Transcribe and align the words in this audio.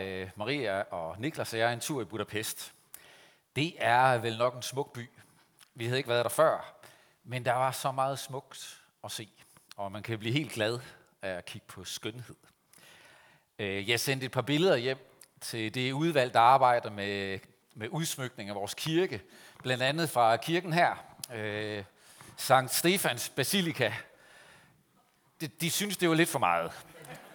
øh, 0.00 0.30
Maria 0.36 0.80
og 0.80 1.20
Niklas 1.20 1.52
og 1.52 1.58
jeg 1.58 1.72
en 1.72 1.80
tur 1.80 2.02
i 2.02 2.04
Budapest. 2.04 2.72
Det 3.56 3.74
er 3.78 4.18
vel 4.18 4.38
nok 4.38 4.54
en 4.54 4.62
smuk 4.62 4.92
by. 4.92 5.10
Vi 5.74 5.84
havde 5.84 5.98
ikke 5.98 6.08
været 6.08 6.24
der 6.24 6.30
før, 6.30 6.74
men 7.24 7.44
der 7.44 7.52
var 7.52 7.70
så 7.70 7.92
meget 7.92 8.18
smukt 8.18 8.82
at 9.04 9.10
se, 9.10 9.28
og 9.76 9.92
man 9.92 10.02
kan 10.02 10.18
blive 10.18 10.32
helt 10.32 10.52
glad 10.52 10.78
af 11.22 11.30
at 11.30 11.44
kigge 11.44 11.66
på 11.66 11.84
skønhed. 11.84 12.36
Øh, 13.58 13.88
jeg 13.88 14.00
sendte 14.00 14.26
et 14.26 14.32
par 14.32 14.42
billeder 14.42 14.76
hjem 14.76 14.98
til 15.40 15.74
det 15.74 15.92
udvalg, 15.92 16.34
der 16.34 16.40
arbejder 16.40 16.90
med, 16.90 17.38
med 17.74 17.88
udsmykning 17.88 18.48
af 18.48 18.54
vores 18.54 18.74
kirke, 18.74 19.22
blandt 19.62 19.82
andet 19.82 20.10
fra 20.10 20.36
kirken 20.36 20.72
her, 20.72 21.04
øh, 21.34 21.84
Sankt 22.36 22.74
Stefans 22.74 23.28
Basilika. 23.28 23.92
De, 25.40 25.46
de 25.46 25.70
synes, 25.70 25.96
det 25.96 26.08
var 26.08 26.14
lidt 26.14 26.28
for 26.28 26.38
meget. 26.38 26.72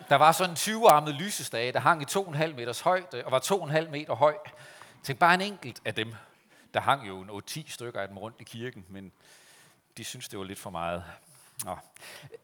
Der 0.09 0.15
var 0.15 0.31
sådan 0.31 0.49
en 0.49 0.55
20-armet 0.55 1.13
lysestage, 1.13 1.71
der 1.71 1.79
hang 1.79 2.01
i 2.01 2.05
2,5 2.05 2.47
meters 2.47 2.79
højde 2.79 3.25
og 3.25 3.31
var 3.31 3.39
2,5 3.39 3.89
meter 3.89 4.13
høj. 4.13 4.38
Tænk 5.03 5.20
bare 5.20 5.34
en 5.34 5.41
enkelt 5.41 5.81
af 5.85 5.95
dem. 5.95 6.13
Der 6.73 6.79
hang 6.79 7.07
jo 7.07 7.21
en 7.21 7.29
8-10 7.29 7.71
stykker 7.71 8.02
af 8.02 8.07
dem 8.07 8.17
rundt 8.17 8.41
i 8.41 8.43
kirken, 8.43 8.85
men 8.89 9.12
de 9.98 10.03
syntes, 10.03 10.29
det 10.29 10.39
var 10.39 10.45
lidt 10.45 10.59
for 10.59 10.70
meget. 10.70 11.03
Nå. 11.65 11.77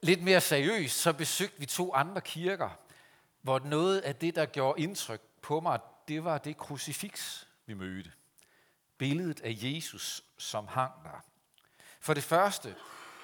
Lidt 0.01 0.23
mere 0.23 0.41
seriøst, 0.41 0.97
så 0.97 1.13
besøgte 1.13 1.59
vi 1.59 1.65
to 1.65 1.93
andre 1.93 2.21
kirker, 2.21 2.69
hvor 3.41 3.59
noget 3.59 3.99
af 3.99 4.15
det, 4.15 4.35
der 4.35 4.45
gjorde 4.45 4.81
indtryk 4.81 5.21
på 5.41 5.59
mig, 5.59 5.79
det 6.07 6.23
var 6.23 6.37
det 6.37 6.57
krucifiks, 6.57 7.47
vi 7.65 7.73
mødte. 7.73 8.11
Billedet 8.97 9.41
af 9.41 9.57
Jesus, 9.61 10.23
som 10.37 10.67
hang 10.67 10.91
der. 11.03 11.23
For 11.99 12.13
det 12.13 12.23
første 12.23 12.75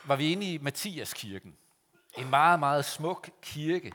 var 0.05 0.15
vi 0.15 0.31
inde 0.31 0.53
i 0.53 0.57
Mathiaskirken. 0.57 1.55
En 2.17 2.29
meget, 2.29 2.59
meget 2.59 2.85
smuk 2.85 3.29
kirke 3.41 3.93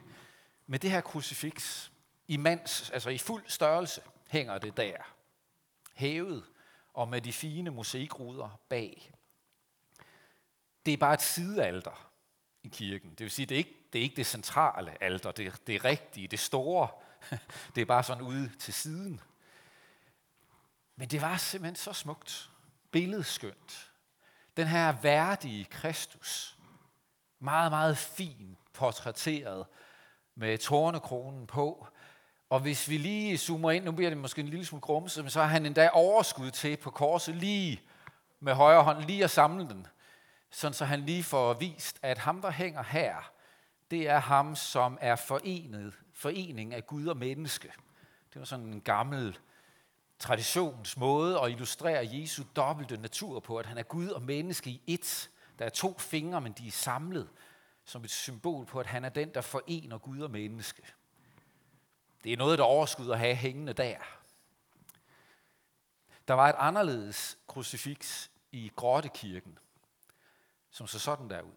med 0.67 0.79
det 0.79 0.91
her 0.91 1.01
krucifix, 1.01 1.89
I 2.29 2.37
mands, 2.37 2.91
altså 2.91 3.11
i 3.11 3.19
fuld 3.19 3.45
størrelse, 3.47 4.01
hænger 4.29 4.59
det 4.59 4.77
der. 4.77 4.97
Hævet 5.95 6.45
og 6.95 7.09
med 7.09 7.21
de 7.21 7.33
fine 7.33 7.71
mosaikruder 7.71 8.61
bag. 8.69 9.13
Det 10.87 10.93
er 10.93 10.97
bare 10.97 11.15
et 11.15 11.23
sidealter 11.23 12.11
i 12.63 12.69
kirken. 12.69 13.11
Det 13.11 13.21
vil 13.21 13.31
sige, 13.31 13.47
det 13.47 13.55
er 13.55 13.59
ikke 13.59 13.85
det, 13.93 13.99
er 13.99 14.03
ikke 14.03 14.17
det 14.17 14.27
centrale 14.27 15.03
alter, 15.03 15.33
det, 15.33 15.67
det 15.67 15.85
rigtige, 15.85 16.29
det 16.29 16.39
store. 16.39 16.89
Det 17.75 17.81
er 17.81 17.85
bare 17.85 18.03
sådan 18.03 18.23
ude 18.23 18.53
til 18.59 18.75
siden. 18.75 19.21
Men 20.97 21.09
det 21.09 21.23
var 21.23 21.37
simpelthen 21.37 21.77
så 21.77 21.93
smukt. 21.93 22.51
Billedskønt. 22.91 23.93
Den 24.57 24.67
her 24.67 24.93
værdige 24.93 25.65
Kristus. 25.65 26.59
Meget, 27.39 27.73
meget 27.73 27.99
fin 27.99 28.57
portrætteret 28.73 29.67
med 30.35 30.59
tårnekronen 30.59 31.47
på. 31.47 31.87
Og 32.51 32.61
hvis 32.61 32.89
vi 32.89 32.99
lige 32.99 33.39
zoomer 33.39 33.71
ind, 33.71 33.85
nu 33.85 33.93
bliver 33.93 34.11
det 34.11 34.19
måske 34.19 34.41
en 34.41 34.49
lille 34.49 34.65
smule 34.65 34.81
grumset, 34.81 35.25
men 35.25 35.31
så 35.31 35.41
har 35.41 35.49
han 35.49 35.67
endda 35.67 35.91
overskud 35.93 36.51
til 36.51 36.77
på 36.77 36.91
korset 36.91 37.35
lige 37.37 37.81
med 38.41 38.55
højre 38.55 38.83
hånd, 38.83 39.05
lige 39.05 39.25
at 39.25 39.31
samle 39.31 39.69
den. 39.69 39.87
Sådan 40.51 40.75
så 40.75 40.85
han 40.85 41.01
lige 41.01 41.23
får 41.23 41.55
vist, 41.55 41.99
at 42.03 42.19
ham, 42.19 42.43
der 42.43 42.51
hænger 42.51 42.83
her, 42.83 43.31
det 43.91 44.09
er 44.09 44.19
ham, 44.19 44.57
som 44.57 44.99
er 45.01 45.17
forenet, 45.17 45.95
forening 46.15 46.75
af 46.75 46.87
Gud 46.87 47.07
og 47.07 47.17
menneske. 47.17 47.73
Det 48.33 48.39
var 48.39 48.45
sådan 48.45 48.67
en 48.67 48.81
gammel 48.81 49.39
traditionsmåde 50.19 51.41
at 51.41 51.51
illustrere 51.51 52.09
Jesu 52.13 52.43
dobbelte 52.57 52.97
natur 52.97 53.41
på, 53.41 53.57
at 53.57 53.67
han 53.67 53.79
er 53.79 53.83
Gud 53.83 54.09
og 54.09 54.23
menneske 54.23 54.71
i 54.71 54.99
ét. 55.01 55.29
Der 55.59 55.65
er 55.65 55.69
to 55.69 55.99
fingre, 55.99 56.41
men 56.41 56.53
de 56.53 56.67
er 56.67 56.71
samlet 56.71 57.29
som 57.85 58.05
et 58.05 58.11
symbol 58.11 58.67
på, 58.67 58.81
at 58.81 58.87
han 58.87 59.05
er 59.05 59.09
den, 59.09 59.35
der 59.35 59.41
forener 59.41 59.99
Gud 59.99 60.21
og 60.21 60.31
menneske. 60.31 60.83
Det 62.25 62.33
er 62.33 62.37
noget, 62.37 62.59
der 62.59 62.65
overskud 62.65 63.11
at 63.11 63.19
have 63.19 63.35
hængende 63.35 63.73
der. 63.73 63.99
Der 66.29 66.35
var 66.35 66.49
et 66.49 66.55
anderledes 66.59 67.39
krucifiks 67.47 68.31
i 68.53 68.73
Grottekirken, 68.77 69.59
som 70.71 70.87
så 70.87 70.99
sådan 70.99 71.31
der 71.31 71.43
ud. 71.43 71.57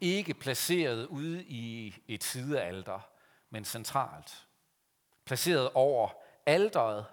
Ikke 0.00 0.34
placeret 0.34 1.06
ude 1.06 1.44
i 1.44 1.94
et 2.08 2.24
sidealter, 2.24 3.00
men 3.50 3.64
centralt. 3.64 4.46
Placeret 5.24 5.70
over 5.74 6.10
alderet 6.46 7.06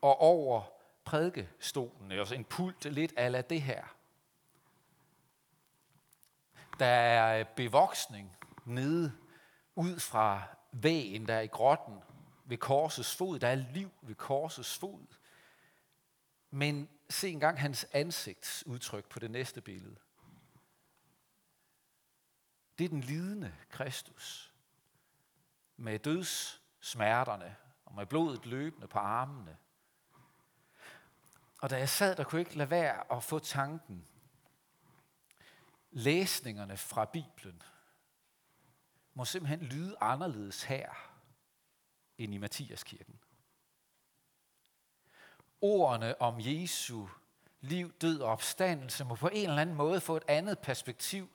og 0.00 0.20
over 0.20 0.62
prædikestolen, 1.04 2.12
altså 2.12 2.34
en 2.34 2.44
pult 2.44 2.84
lidt 2.84 3.12
ala 3.16 3.40
det 3.40 3.62
her. 3.62 3.84
Der 6.80 6.86
er 6.86 7.40
øh, 7.40 7.46
bevoksning 7.56 8.36
nede 8.64 9.12
ud 9.74 10.00
fra 10.00 10.42
vægen, 10.72 11.26
der 11.26 11.34
er 11.34 11.40
i 11.40 11.46
grotten 11.46 12.02
ved 12.44 12.58
korsets 12.58 13.16
fod. 13.16 13.38
Der 13.38 13.48
er 13.48 13.54
liv 13.54 13.90
ved 14.02 14.14
korsets 14.14 14.78
fod. 14.78 15.06
Men 16.50 16.88
se 17.10 17.28
engang 17.28 17.60
hans 17.60 17.86
ansigtsudtryk 17.92 19.04
på 19.04 19.18
det 19.18 19.30
næste 19.30 19.60
billede. 19.60 19.96
Det 22.78 22.84
er 22.84 22.88
den 22.88 23.00
lidende 23.00 23.54
Kristus 23.70 24.54
med 25.76 25.98
dødssmerterne 25.98 27.56
og 27.84 27.94
med 27.94 28.06
blodet 28.06 28.46
løbende 28.46 28.88
på 28.88 28.98
armene. 28.98 29.56
Og 31.62 31.70
da 31.70 31.78
jeg 31.78 31.88
sad, 31.88 32.16
der 32.16 32.24
kunne 32.24 32.38
jeg 32.38 32.46
ikke 32.46 32.58
lade 32.58 32.70
være 32.70 33.12
at 33.12 33.24
få 33.24 33.38
tanken, 33.38 34.06
læsningerne 35.90 36.76
fra 36.76 37.04
Bibelen 37.04 37.62
må 39.14 39.24
simpelthen 39.24 39.60
lyde 39.60 39.96
anderledes 40.00 40.62
her 40.62 40.90
end 42.18 42.34
i 42.34 42.38
Mathiaskirken. 42.38 43.20
Ordene 45.60 46.20
om 46.22 46.34
Jesu 46.38 47.06
liv, 47.60 47.92
død 47.92 48.20
og 48.20 48.32
opstandelse 48.32 49.04
må 49.04 49.14
på 49.14 49.28
en 49.28 49.48
eller 49.48 49.62
anden 49.62 49.76
måde 49.76 50.00
få 50.00 50.16
et 50.16 50.24
andet 50.28 50.58
perspektiv, 50.58 51.28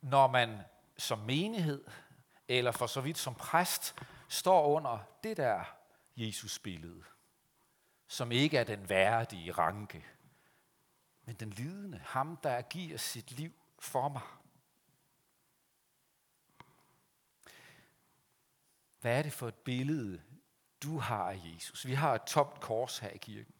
når 0.00 0.26
man 0.26 0.60
som 0.98 1.18
menighed, 1.18 1.84
eller 2.48 2.70
for 2.70 2.86
så 2.86 3.00
vidt 3.00 3.18
som 3.18 3.34
præst, 3.34 3.94
står 4.28 4.66
under 4.66 4.98
det 5.22 5.36
der 5.36 5.64
Jesus-billede, 6.16 7.04
som 8.08 8.32
ikke 8.32 8.58
er 8.58 8.64
den 8.64 8.88
værdige 8.88 9.52
ranke, 9.52 10.04
men 11.24 11.36
den 11.36 11.50
lidende, 11.50 11.98
ham 11.98 12.36
der 12.36 12.62
giver 12.62 12.98
sit 12.98 13.30
liv 13.30 13.52
for 13.78 14.08
mig. 14.08 14.22
Hvad 19.00 19.18
er 19.18 19.22
det 19.22 19.32
for 19.32 19.48
et 19.48 19.54
billede, 19.54 20.22
du 20.82 20.98
har 20.98 21.30
af 21.30 21.40
Jesus? 21.44 21.86
Vi 21.86 21.94
har 21.94 22.14
et 22.14 22.22
tomt 22.22 22.60
kors 22.60 22.98
her 22.98 23.08
i 23.08 23.18
kirken. 23.18 23.54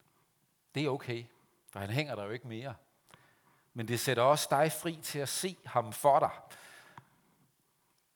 Det 0.74 0.84
er 0.84 0.88
okay, 0.88 1.24
for 1.70 1.80
han 1.80 1.90
hænger 1.90 2.14
der 2.14 2.24
jo 2.24 2.30
ikke 2.30 2.48
mere. 2.48 2.74
Men 3.74 3.88
det 3.88 4.00
sætter 4.00 4.22
også 4.22 4.46
dig 4.50 4.72
fri 4.72 4.98
til 5.02 5.18
at 5.18 5.28
se 5.28 5.56
ham 5.66 5.92
for 5.92 6.18
dig. 6.18 6.30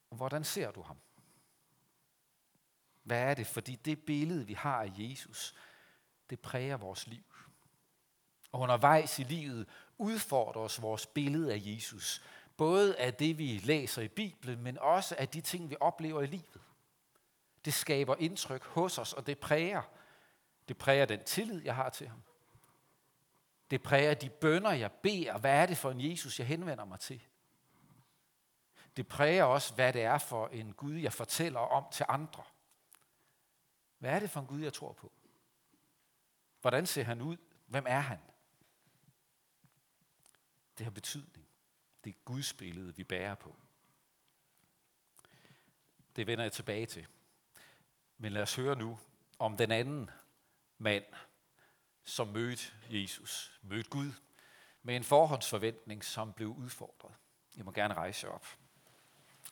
Hvordan 0.09 0.45
ser 0.45 0.71
du 0.71 0.83
ham? 0.83 0.97
Hvad 3.03 3.23
er 3.23 3.35
det? 3.35 3.47
Fordi 3.47 3.77
det 3.77 4.05
billede, 4.05 4.47
vi 4.47 4.55
har 4.55 4.83
af 4.83 4.93
Jesus, 4.97 5.55
det 6.31 6.41
præger 6.41 6.77
vores 6.77 7.07
liv. 7.07 7.25
Og 8.57 8.63
undervejs 8.63 9.19
i 9.19 9.23
livet 9.23 9.69
udfordrer 9.99 10.63
os 10.63 10.83
vores 10.83 11.07
billede 11.07 11.53
af 11.53 11.61
Jesus. 11.63 12.23
Både 12.57 12.97
af 12.97 13.15
det, 13.15 13.39
vi 13.39 13.61
læser 13.65 14.03
i 14.03 14.09
Bibelen, 14.09 14.63
men 14.63 14.79
også 14.79 15.15
af 15.19 15.29
de 15.29 15.41
ting, 15.41 15.71
vi 15.71 15.77
oplever 15.81 16.23
i 16.23 16.27
livet. 16.27 16.61
Det 17.65 17.75
skaber 17.75 18.17
indtryk 18.19 18.65
hos 18.65 18.99
os, 18.99 19.13
og 19.13 19.27
det 19.27 19.39
præger. 19.39 19.83
Det 20.69 20.79
præger 20.79 21.05
den 21.05 21.25
tillid, 21.25 21.63
jeg 21.63 21.75
har 21.75 21.89
til 21.89 22.09
ham. 22.09 22.23
Det 23.71 23.83
præger 23.83 24.15
de 24.15 24.31
bønder, 24.31 24.73
jeg 24.73 24.93
beder. 24.93 25.39
Hvad 25.39 25.63
er 25.63 25.67
det 25.67 25.79
for 25.79 25.91
en 25.91 26.11
Jesus, 26.11 26.39
jeg 26.39 26.47
henvender 26.47 26.85
mig 26.85 27.01
til? 27.01 27.23
Det 28.97 29.09
præger 29.09 29.45
også, 29.45 29.75
hvad 29.75 29.93
det 29.93 30.03
er 30.03 30.19
for 30.19 30.49
en 30.49 30.73
Gud, 30.73 30.95
jeg 30.95 31.13
fortæller 31.13 31.61
om 31.61 31.85
til 31.93 32.07
andre. 32.09 32.43
Hvad 33.99 34.11
er 34.11 34.19
det 34.19 34.31
for 34.31 34.41
en 34.41 34.47
Gud, 34.47 34.61
jeg 34.61 34.73
tror 34.73 34.93
på? 34.93 35.13
Hvordan 36.61 36.87
ser 36.87 37.05
han 37.05 37.23
ud? 37.23 37.37
Hvem 37.67 37.85
er 37.89 38.01
han? 38.01 38.19
Det 40.79 40.87
har 40.87 40.91
betydning. 40.91 41.49
Det 42.05 42.11
er 42.11 42.19
Guds 42.25 42.53
billede, 42.53 42.97
vi 42.97 43.05
bærer 43.05 43.35
på. 43.35 43.57
Det 46.17 46.27
vender 46.27 46.45
jeg 46.45 46.53
tilbage 46.53 46.87
til. 46.87 47.07
Men 48.19 48.33
lad 48.33 48.43
os 48.43 48.55
høre 48.55 48.77
nu 48.77 48.99
om 49.39 49.57
den 49.57 49.71
anden 49.71 50.11
mand, 50.79 51.05
som 52.05 52.29
mødte 52.29 52.63
Jesus, 52.91 53.61
mødte 53.63 53.91
Gud, 53.91 54.13
med 54.83 54.97
en 54.97 55.05
forhåndsforventning, 55.05 56.05
som 56.05 56.33
blev 56.33 56.49
udfordret. 56.49 57.15
Jeg 57.57 57.65
må 57.65 57.73
gerne 57.73 57.95
rejse 57.95 58.29
op. 58.29 58.47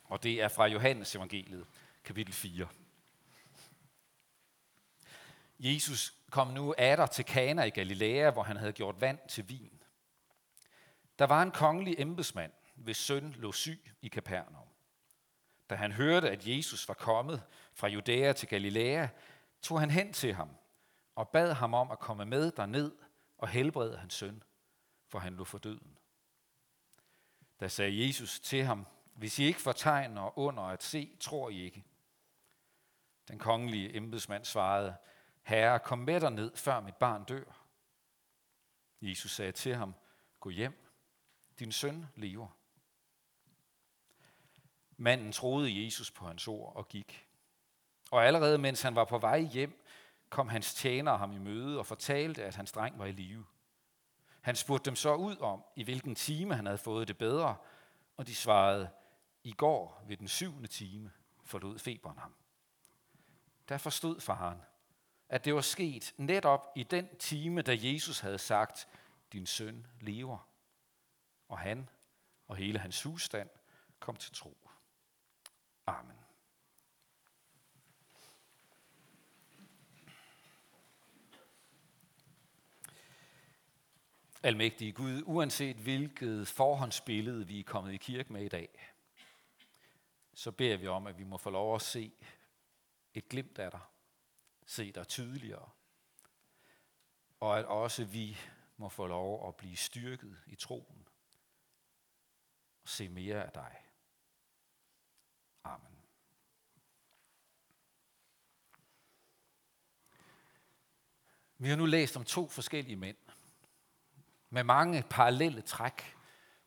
Og 0.03 0.23
det 0.23 0.41
er 0.41 0.47
fra 0.47 0.65
Johannes 0.65 1.15
evangeliet, 1.15 1.67
kapitel 2.03 2.33
4. 2.33 2.67
Jesus 5.59 6.13
kom 6.29 6.47
nu 6.47 6.75
atter 6.77 7.05
til 7.05 7.25
Kana 7.25 7.63
i 7.63 7.69
Galilea, 7.69 8.31
hvor 8.31 8.43
han 8.43 8.57
havde 8.57 8.73
gjort 8.73 9.01
vand 9.01 9.19
til 9.29 9.49
vin. 9.49 9.74
Der 11.19 11.25
var 11.25 11.43
en 11.43 11.51
kongelig 11.51 11.95
embedsmand, 11.99 12.51
hvis 12.75 12.97
søn 12.97 13.31
lå 13.31 13.51
syg 13.51 13.91
i 14.01 14.07
Kapernaum. 14.07 14.67
Da 15.69 15.75
han 15.75 15.91
hørte, 15.91 16.31
at 16.31 16.47
Jesus 16.47 16.87
var 16.87 16.93
kommet 16.93 17.43
fra 17.73 17.87
Judæa 17.87 18.33
til 18.33 18.47
Galilea, 18.47 19.07
tog 19.61 19.79
han 19.79 19.91
hen 19.91 20.13
til 20.13 20.33
ham 20.33 20.49
og 21.15 21.29
bad 21.29 21.53
ham 21.53 21.73
om 21.73 21.91
at 21.91 21.99
komme 21.99 22.25
med 22.25 22.51
derned 22.51 22.91
og 23.37 23.47
helbrede 23.47 23.97
hans 23.97 24.13
søn, 24.13 24.43
for 25.07 25.19
han 25.19 25.35
lå 25.35 25.43
for 25.43 25.57
døden. 25.57 25.97
Da 27.59 27.67
sagde 27.67 28.07
Jesus 28.07 28.39
til 28.39 28.63
ham, 28.63 28.85
hvis 29.13 29.39
I 29.39 29.43
ikke 29.43 29.61
får 29.61 29.71
tegn 29.71 30.17
og 30.17 30.37
under 30.37 30.63
at 30.63 30.83
se, 30.83 31.17
tror 31.19 31.49
I 31.49 31.63
ikke. 31.63 31.85
Den 33.27 33.39
kongelige 33.39 33.95
embedsmand 33.95 34.45
svarede, 34.45 34.95
Herre, 35.43 35.79
kom 35.79 35.99
med 35.99 36.21
dig 36.21 36.31
ned, 36.31 36.55
før 36.55 36.79
mit 36.79 36.95
barn 36.95 37.23
dør. 37.23 37.65
Jesus 39.01 39.31
sagde 39.31 39.51
til 39.51 39.75
ham, 39.75 39.95
gå 40.39 40.49
hjem, 40.49 40.84
din 41.59 41.71
søn 41.71 42.05
lever. 42.15 42.47
Manden 44.97 45.31
troede 45.31 45.85
Jesus 45.85 46.11
på 46.11 46.27
hans 46.27 46.47
ord 46.47 46.75
og 46.75 46.87
gik. 46.87 47.27
Og 48.11 48.25
allerede 48.25 48.57
mens 48.57 48.81
han 48.81 48.95
var 48.95 49.05
på 49.05 49.17
vej 49.17 49.41
hjem, 49.41 49.85
kom 50.29 50.49
hans 50.49 50.73
tjener 50.73 51.17
ham 51.17 51.31
i 51.31 51.37
møde 51.37 51.79
og 51.79 51.85
fortalte, 51.85 52.43
at 52.43 52.55
hans 52.55 52.71
dreng 52.71 52.99
var 52.99 53.05
i 53.05 53.11
live. 53.11 53.45
Han 54.41 54.55
spurgte 54.55 54.85
dem 54.85 54.95
så 54.95 55.15
ud 55.15 55.37
om, 55.37 55.63
i 55.75 55.83
hvilken 55.83 56.15
time 56.15 56.55
han 56.55 56.65
havde 56.65 56.77
fået 56.77 57.07
det 57.07 57.17
bedre, 57.17 57.55
og 58.17 58.27
de 58.27 58.35
svarede, 58.35 58.89
i 59.43 59.51
går 59.51 60.03
ved 60.07 60.17
den 60.17 60.27
syvende 60.27 60.67
time 60.67 61.11
forlod 61.43 61.79
feberen 61.79 62.17
ham. 62.17 62.35
Der 63.69 63.77
forstod 63.77 64.19
faren, 64.19 64.61
at 65.29 65.45
det 65.45 65.55
var 65.55 65.61
sket 65.61 66.13
netop 66.17 66.71
i 66.75 66.83
den 66.83 67.07
time, 67.19 67.61
da 67.61 67.77
Jesus 67.81 68.19
havde 68.19 68.37
sagt, 68.37 68.87
din 69.33 69.45
søn 69.45 69.87
lever. 69.99 70.47
Og 71.47 71.59
han 71.59 71.89
og 72.47 72.55
hele 72.55 72.79
hans 72.79 73.03
husstand 73.03 73.49
kom 73.99 74.15
til 74.15 74.33
tro. 74.33 74.69
Amen. 75.87 76.15
Almægtige 84.43 84.91
Gud, 84.91 85.23
uanset 85.25 85.75
hvilket 85.75 86.47
forhåndsbillede 86.47 87.47
vi 87.47 87.59
er 87.59 87.63
kommet 87.63 87.93
i 87.93 87.97
kirke 87.97 88.33
med 88.33 88.45
i 88.45 88.47
dag, 88.47 88.93
så 90.33 90.51
beder 90.51 90.77
vi 90.77 90.87
om, 90.87 91.07
at 91.07 91.17
vi 91.17 91.23
må 91.23 91.37
få 91.37 91.49
lov 91.49 91.75
at 91.75 91.81
se 91.81 92.11
et 93.13 93.29
glimt 93.29 93.59
af 93.59 93.71
dig, 93.71 93.79
se 94.65 94.91
dig 94.91 95.07
tydeligere, 95.07 95.69
og 97.39 97.59
at 97.59 97.65
også 97.65 98.05
vi 98.05 98.37
må 98.77 98.89
få 98.89 99.07
lov 99.07 99.47
at 99.47 99.55
blive 99.55 99.75
styrket 99.75 100.43
i 100.47 100.55
troen 100.55 101.04
og 102.85 102.89
se 102.89 103.09
mere 103.09 103.43
af 103.45 103.51
dig. 103.51 103.81
Amen. 105.63 105.97
Vi 111.57 111.69
har 111.69 111.75
nu 111.75 111.85
læst 111.85 112.17
om 112.17 112.23
to 112.23 112.47
forskellige 112.47 112.95
mænd 112.95 113.17
med 114.49 114.63
mange 114.63 115.03
parallelle 115.09 115.61
træk, 115.61 116.15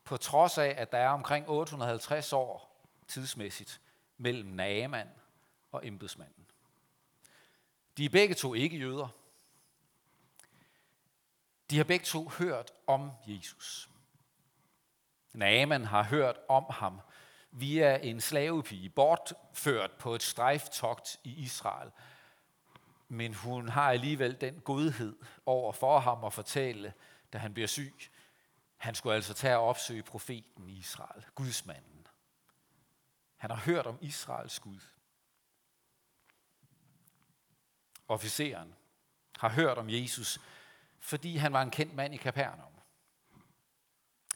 på 0.04 0.16
trods 0.16 0.58
af, 0.58 0.74
at 0.76 0.92
der 0.92 0.98
er 0.98 1.08
omkring 1.08 1.48
850 1.48 2.32
år 2.32 2.84
tidsmæssigt 3.08 3.80
mellem 4.16 4.48
Naaman 4.48 5.08
og 5.72 5.86
embedsmanden. 5.86 6.46
De 7.96 8.04
er 8.04 8.08
begge 8.08 8.34
to 8.34 8.54
ikke 8.54 8.78
jøder. 8.78 9.08
De 11.70 11.76
har 11.76 11.84
begge 11.84 12.04
to 12.04 12.28
hørt 12.28 12.72
om 12.86 13.10
Jesus. 13.26 13.90
Naaman 15.32 15.84
har 15.84 16.02
hørt 16.02 16.36
om 16.48 16.64
ham 16.70 17.00
via 17.50 17.96
en 17.96 18.20
slavepige, 18.20 18.88
bortført 18.88 19.92
på 19.92 20.14
et 20.14 20.22
strejftogt 20.22 21.20
i 21.24 21.42
Israel. 21.42 21.90
Men 23.08 23.34
hun 23.34 23.68
har 23.68 23.90
alligevel 23.90 24.40
den 24.40 24.60
godhed 24.60 25.16
over 25.46 25.72
for 25.72 25.98
ham 25.98 26.24
at 26.24 26.32
fortælle, 26.32 26.94
da 27.32 27.38
han 27.38 27.54
bliver 27.54 27.66
syg. 27.66 27.94
Han 28.76 28.94
skulle 28.94 29.14
altså 29.14 29.34
tage 29.34 29.56
og 29.56 29.68
opsøge 29.68 30.02
profeten 30.02 30.68
i 30.68 30.78
Israel, 30.78 31.24
gudsmanden. 31.34 32.06
Han 33.36 33.50
har 33.50 33.58
hørt 33.58 33.86
om 33.86 33.98
Israels 34.00 34.60
Gud. 34.60 34.80
Officeren 38.08 38.74
har 39.38 39.48
hørt 39.48 39.78
om 39.78 39.90
Jesus, 39.90 40.40
fordi 41.00 41.36
han 41.36 41.52
var 41.52 41.62
en 41.62 41.70
kendt 41.70 41.94
mand 41.94 42.14
i 42.14 42.16
Kapernaum. 42.16 42.77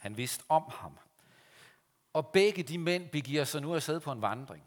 Han 0.03 0.17
vidste 0.17 0.45
om 0.49 0.65
ham. 0.69 0.99
Og 2.13 2.29
begge 2.29 2.63
de 2.63 2.79
mænd 2.79 3.09
begiver 3.09 3.45
sig 3.45 3.63
nu 3.63 3.81
sidde 3.81 4.01
på 4.01 4.13
en 4.13 4.23
vandring, 4.23 4.65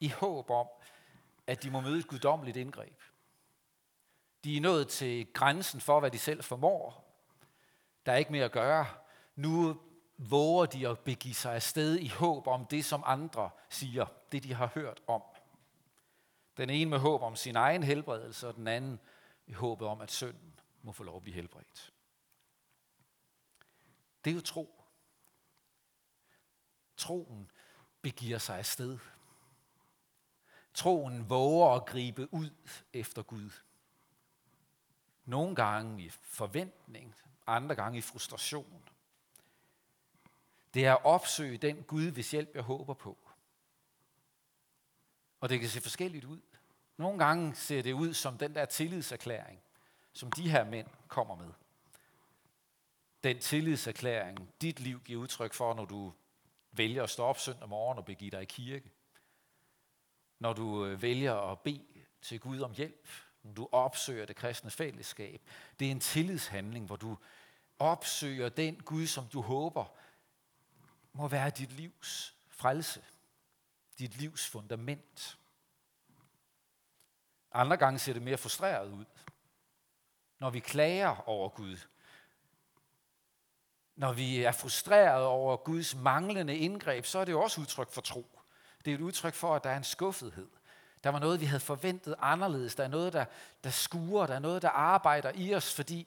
i 0.00 0.08
håb 0.08 0.50
om, 0.50 0.66
at 1.46 1.62
de 1.62 1.70
må 1.70 1.80
møde 1.80 1.98
et 1.98 2.06
guddommeligt 2.06 2.56
indgreb. 2.56 3.02
De 4.44 4.56
er 4.56 4.60
nået 4.60 4.88
til 4.88 5.32
grænsen 5.32 5.80
for, 5.80 6.00
hvad 6.00 6.10
de 6.10 6.18
selv 6.18 6.42
formår. 6.42 7.04
Der 8.06 8.12
er 8.12 8.16
ikke 8.16 8.32
mere 8.32 8.44
at 8.44 8.52
gøre. 8.52 8.86
Nu 9.36 9.80
våger 10.18 10.66
de 10.66 10.88
at 10.88 10.98
begive 10.98 11.34
sig 11.34 11.54
afsted 11.54 11.98
i 11.98 12.08
håb 12.08 12.46
om 12.46 12.66
det, 12.66 12.84
som 12.84 13.02
andre 13.06 13.50
siger, 13.68 14.06
det 14.32 14.44
de 14.44 14.54
har 14.54 14.70
hørt 14.74 15.02
om. 15.06 15.22
Den 16.56 16.70
ene 16.70 16.90
med 16.90 16.98
håb 16.98 17.22
om 17.22 17.36
sin 17.36 17.56
egen 17.56 17.82
helbredelse, 17.82 18.48
og 18.48 18.56
den 18.56 18.68
anden 18.68 19.00
i 19.46 19.52
håbet 19.52 19.88
om, 19.88 20.00
at 20.00 20.10
synden 20.10 20.60
må 20.82 20.92
få 20.92 21.04
lov 21.04 21.16
at 21.16 21.22
blive 21.22 21.34
helbredt. 21.34 21.92
Det 24.26 24.32
er 24.32 24.34
jo 24.34 24.40
tro. 24.40 24.84
Troen 26.96 27.50
begiver 28.02 28.38
sig 28.38 28.58
afsted. 28.58 28.98
Troen 30.74 31.30
våger 31.30 31.68
at 31.68 31.86
gribe 31.86 32.34
ud 32.34 32.50
efter 32.92 33.22
Gud. 33.22 33.50
Nogle 35.24 35.56
gange 35.56 36.04
i 36.04 36.08
forventning, 36.08 37.14
andre 37.46 37.74
gange 37.74 37.98
i 37.98 38.00
frustration. 38.00 38.88
Det 40.74 40.86
er 40.86 40.94
at 40.94 41.04
opsøge 41.04 41.58
den 41.58 41.82
Gud, 41.82 42.10
hvis 42.10 42.30
hjælp 42.30 42.54
jeg 42.54 42.62
håber 42.62 42.94
på. 42.94 43.18
Og 45.40 45.48
det 45.48 45.60
kan 45.60 45.68
se 45.68 45.80
forskelligt 45.80 46.24
ud. 46.24 46.40
Nogle 46.96 47.18
gange 47.18 47.54
ser 47.54 47.82
det 47.82 47.92
ud 47.92 48.14
som 48.14 48.38
den 48.38 48.54
der 48.54 48.64
tillidserklæring, 48.64 49.60
som 50.12 50.32
de 50.32 50.50
her 50.50 50.64
mænd 50.64 50.88
kommer 51.08 51.34
med. 51.34 51.52
Den 53.26 53.38
tillidserklæring, 53.38 54.54
dit 54.60 54.80
liv 54.80 55.00
giver 55.00 55.22
udtryk 55.22 55.54
for, 55.54 55.74
når 55.74 55.84
du 55.84 56.12
vælger 56.72 57.02
at 57.02 57.10
stå 57.10 57.22
op 57.22 57.38
søndag 57.38 57.68
morgen 57.68 57.98
og 57.98 58.04
begive 58.04 58.30
dig 58.30 58.42
i 58.42 58.44
kirke. 58.44 58.90
Når 60.38 60.52
du 60.52 60.86
øh, 60.86 61.02
vælger 61.02 61.34
at 61.34 61.60
bede 61.60 62.04
til 62.22 62.40
Gud 62.40 62.60
om 62.60 62.72
hjælp. 62.72 63.08
Når 63.42 63.52
du 63.52 63.68
opsøger 63.72 64.26
det 64.26 64.36
kristne 64.36 64.70
fællesskab. 64.70 65.40
Det 65.78 65.86
er 65.86 65.90
en 65.90 66.00
tillidshandling, 66.00 66.86
hvor 66.86 66.96
du 66.96 67.18
opsøger 67.78 68.48
den 68.48 68.82
Gud, 68.82 69.06
som 69.06 69.26
du 69.28 69.40
håber 69.40 69.84
må 71.12 71.28
være 71.28 71.50
dit 71.50 71.72
livs 71.72 72.34
frelse. 72.48 73.04
Dit 73.98 74.16
livs 74.16 74.48
fundament. 74.48 75.38
Andre 77.52 77.76
gange 77.76 77.98
ser 77.98 78.12
det 78.12 78.22
mere 78.22 78.38
frustreret 78.38 78.92
ud. 78.92 79.04
Når 80.38 80.50
vi 80.50 80.60
klager 80.60 81.28
over 81.28 81.48
Gud. 81.48 81.78
Når 83.96 84.12
vi 84.12 84.42
er 84.42 84.52
frustreret 84.52 85.24
over 85.24 85.56
Guds 85.56 85.94
manglende 85.94 86.56
indgreb, 86.56 87.04
så 87.04 87.18
er 87.18 87.24
det 87.24 87.32
jo 87.32 87.42
også 87.42 87.60
udtryk 87.60 87.90
for 87.90 88.00
tro. 88.00 88.26
Det 88.84 88.90
er 88.90 88.94
et 88.94 89.00
udtryk 89.00 89.34
for, 89.34 89.54
at 89.54 89.64
der 89.64 89.70
er 89.70 89.76
en 89.76 89.84
skuffethed. 89.84 90.48
Der 91.04 91.10
var 91.10 91.18
noget, 91.18 91.40
vi 91.40 91.46
havde 91.46 91.60
forventet 91.60 92.14
anderledes. 92.18 92.74
Der 92.74 92.84
er 92.84 92.88
noget, 92.88 93.12
der, 93.12 93.24
der 93.64 93.70
skuer. 93.70 94.26
Der 94.26 94.34
er 94.34 94.38
noget, 94.38 94.62
der 94.62 94.68
arbejder 94.68 95.32
i 95.34 95.54
os, 95.54 95.74
fordi 95.74 96.06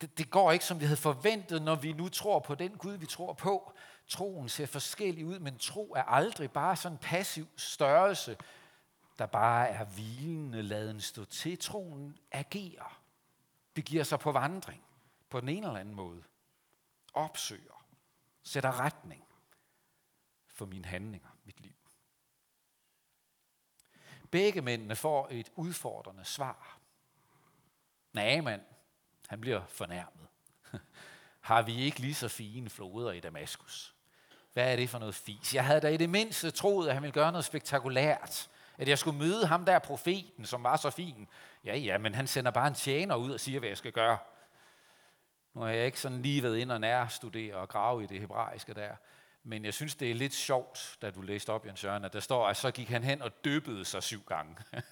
det, 0.00 0.18
det 0.18 0.30
går 0.30 0.52
ikke, 0.52 0.64
som 0.64 0.80
vi 0.80 0.84
havde 0.84 0.96
forventet, 0.96 1.62
når 1.62 1.74
vi 1.74 1.92
nu 1.92 2.08
tror 2.08 2.38
på 2.38 2.54
den 2.54 2.70
Gud, 2.70 2.92
vi 2.92 3.06
tror 3.06 3.32
på. 3.32 3.72
Troen 4.08 4.48
ser 4.48 4.66
forskellig 4.66 5.26
ud, 5.26 5.38
men 5.38 5.58
tro 5.58 5.92
er 5.96 6.02
aldrig 6.02 6.50
bare 6.50 6.76
sådan 6.76 6.94
en 6.94 6.98
passiv 6.98 7.46
størrelse, 7.56 8.36
der 9.18 9.26
bare 9.26 9.68
er 9.68 9.84
hvilende, 9.84 10.62
laden 10.62 11.00
stå 11.00 11.24
til. 11.24 11.58
Troen 11.58 12.18
agerer. 12.32 13.00
Det 13.76 13.84
giver 13.84 14.04
sig 14.04 14.18
på 14.18 14.32
vandring 14.32 14.82
på 15.30 15.40
den 15.40 15.48
ene 15.48 15.66
eller 15.66 15.80
anden 15.80 15.94
måde. 15.94 16.22
Opsøger. 17.18 17.84
Sætter 18.42 18.80
retning 18.80 19.24
for 20.46 20.66
mine 20.66 20.84
handlinger, 20.84 21.28
mit 21.44 21.60
liv. 21.60 21.74
Begge 24.30 24.62
mændene 24.62 24.96
får 24.96 25.28
et 25.30 25.50
udfordrende 25.56 26.24
svar. 26.24 26.78
Naaman, 28.12 28.60
han 29.28 29.40
bliver 29.40 29.66
fornærmet. 29.66 30.28
Har 31.40 31.62
vi 31.62 31.76
ikke 31.76 32.00
lige 32.00 32.14
så 32.14 32.28
fine 32.28 32.70
floder 32.70 33.12
i 33.12 33.20
Damaskus? 33.20 33.94
Hvad 34.52 34.72
er 34.72 34.76
det 34.76 34.90
for 34.90 34.98
noget 34.98 35.14
fis? 35.14 35.54
Jeg 35.54 35.64
havde 35.64 35.80
da 35.80 35.88
i 35.88 35.96
det 35.96 36.10
mindste 36.10 36.50
troet, 36.50 36.88
at 36.88 36.94
han 36.94 37.02
ville 37.02 37.12
gøre 37.12 37.32
noget 37.32 37.44
spektakulært. 37.44 38.50
At 38.78 38.88
jeg 38.88 38.98
skulle 38.98 39.18
møde 39.18 39.46
ham 39.46 39.64
der 39.64 39.78
profeten, 39.78 40.46
som 40.46 40.62
var 40.62 40.76
så 40.76 40.90
fin. 40.90 41.28
Ja, 41.64 41.76
ja, 41.76 41.98
men 41.98 42.14
han 42.14 42.26
sender 42.26 42.50
bare 42.50 42.68
en 42.68 42.74
tjener 42.74 43.14
ud 43.14 43.30
og 43.30 43.40
siger, 43.40 43.58
hvad 43.58 43.68
jeg 43.68 43.78
skal 43.78 43.92
gøre. 43.92 44.18
Nu 45.54 45.60
har 45.60 45.68
jeg 45.68 45.86
ikke 45.86 46.00
sådan 46.00 46.22
lige 46.22 46.42
været 46.42 46.58
ind 46.58 46.72
og 46.72 46.80
nærstudere 46.80 47.54
og 47.54 47.68
grave 47.68 48.04
i 48.04 48.06
det 48.06 48.20
hebraiske 48.20 48.74
der. 48.74 48.90
Men 49.44 49.64
jeg 49.64 49.74
synes, 49.74 49.94
det 49.94 50.10
er 50.10 50.14
lidt 50.14 50.34
sjovt, 50.34 50.96
da 51.02 51.10
du 51.10 51.20
læste 51.20 51.50
op, 51.50 51.66
Jens 51.66 51.84
Jørgen, 51.84 52.04
at 52.04 52.12
der 52.12 52.20
står, 52.20 52.48
at 52.48 52.56
så 52.56 52.70
gik 52.70 52.88
han 52.88 53.04
hen 53.04 53.22
og 53.22 53.44
døbede 53.44 53.84
sig 53.84 54.02
syv 54.02 54.22
gange. 54.28 54.56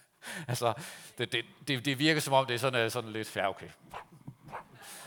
altså, 0.49 0.73
det, 1.19 1.33
det, 1.33 1.45
det, 1.69 1.85
det 1.85 1.99
virker 1.99 2.21
som 2.21 2.33
om, 2.33 2.47
det 2.47 2.55
er 2.55 2.59
sådan, 2.59 2.85
øh, 2.85 2.91
sådan 2.91 3.11
lidt, 3.11 3.37
ja 3.37 3.49
okay. 3.49 3.69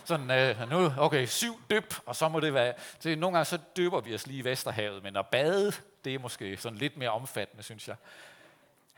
Sådan, 0.06 0.32
øh, 0.32 0.70
nu, 0.70 0.94
okay, 0.98 1.25
syv 1.25 1.62
dyb, 1.70 1.94
og 2.06 2.15
så 2.15 2.29
må 2.29 2.39
det 2.39 2.53
være, 2.53 2.74
det, 3.03 3.18
nogle 3.18 3.38
gange 3.38 3.46
så 3.46 3.60
dyber 3.77 4.01
vi 4.01 4.15
os 4.15 4.27
lige 4.27 4.39
i 4.39 4.44
Vesterhavet, 4.44 5.03
men 5.03 5.15
at 5.15 5.27
bade, 5.27 5.72
det 6.06 6.15
er 6.15 6.20
måske 6.20 6.58
sådan 6.58 6.77
lidt 6.77 6.98
mere 6.98 7.10
omfattende, 7.10 7.63
synes 7.63 7.88
jeg. 7.88 7.96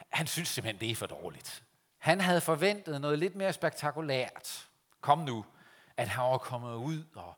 Han 0.10 0.28
synes 0.28 0.48
simpelthen, 0.48 0.80
det 0.82 0.92
er 0.92 0.96
for 0.96 1.06
dårligt. 1.06 1.64
Han 1.98 2.22
havde 2.22 2.42
forventet 2.42 3.02
noget 3.02 3.20
lidt 3.20 3.36
mere 3.36 3.54
spektakulært. 3.54 4.68
Kom 5.02 5.20
nu, 5.20 5.46
at 6.02 6.08
han 6.08 6.24
var 6.24 6.38
kommet 6.38 6.76
ud 6.76 7.04
og 7.16 7.38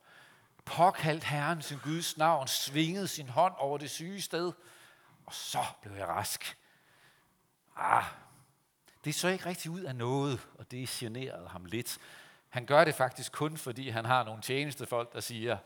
påkaldt 0.66 1.24
Herren 1.24 1.62
sin 1.62 1.78
Guds 1.84 2.18
navn, 2.18 2.48
svingede 2.48 3.08
sin 3.08 3.30
hånd 3.30 3.54
over 3.58 3.78
det 3.78 3.90
syge 3.90 4.22
sted, 4.22 4.52
og 5.26 5.34
så 5.34 5.64
blev 5.82 5.96
jeg 5.96 6.08
rask. 6.08 6.58
Ah, 7.78 8.04
det 9.06 9.16
så 9.16 9.28
ikke 9.28 9.46
rigtig 9.46 9.72
ud 9.72 9.82
af 9.82 9.96
noget, 9.96 10.48
og 10.60 10.72
det 10.72 10.90
generede 10.90 11.48
ham 11.48 11.66
lidt. 11.66 11.98
Han 12.50 12.66
gør 12.66 12.84
det 12.84 12.96
faktisk 12.96 13.32
kun, 13.32 13.58
fordi 13.58 13.90
han 13.90 14.06
har 14.06 14.24
nogle 14.24 14.42
tjenestefolk, 14.42 15.14
der 15.14 15.20
siger, 15.20 15.58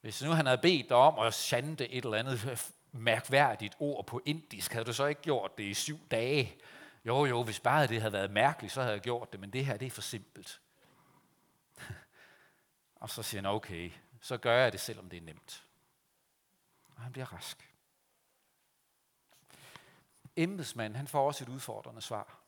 hvis 0.00 0.22
nu 0.22 0.30
han 0.30 0.46
havde 0.46 0.58
bedt 0.58 0.88
dig 0.88 0.96
om 0.96 1.18
at 1.18 1.34
sande 1.34 1.86
et 1.88 2.04
eller 2.04 2.18
andet 2.18 2.72
mærkværdigt 2.92 3.76
ord 3.78 4.06
på 4.06 4.22
indisk, 4.24 4.72
havde 4.72 4.84
du 4.84 4.92
så 4.92 5.06
ikke 5.06 5.22
gjort 5.22 5.58
det 5.58 5.64
i 5.64 5.74
syv 5.74 5.98
dage? 6.10 6.56
Jo, 7.04 7.24
jo, 7.24 7.42
hvis 7.42 7.60
bare 7.60 7.86
det 7.86 8.00
havde 8.00 8.12
været 8.12 8.30
mærkeligt, 8.30 8.72
så 8.72 8.80
havde 8.80 8.94
jeg 8.94 9.02
gjort 9.02 9.32
det, 9.32 9.40
men 9.40 9.52
det 9.52 9.66
her, 9.66 9.76
det 9.76 9.86
er 9.86 9.90
for 9.90 10.02
simpelt 10.02 10.60
og 13.06 13.10
så 13.10 13.22
siger 13.22 13.42
han, 13.42 13.50
okay, 13.50 13.92
så 14.20 14.36
gør 14.36 14.56
jeg 14.56 14.72
det, 14.72 14.80
selvom 14.80 15.08
det 15.08 15.16
er 15.16 15.20
nemt. 15.20 15.66
Og 16.94 17.02
han 17.02 17.12
bliver 17.12 17.32
rask. 17.32 17.74
Embedsmanden, 20.36 20.96
han 20.96 21.08
får 21.08 21.26
også 21.26 21.44
et 21.44 21.48
udfordrende 21.48 22.00
svar. 22.00 22.38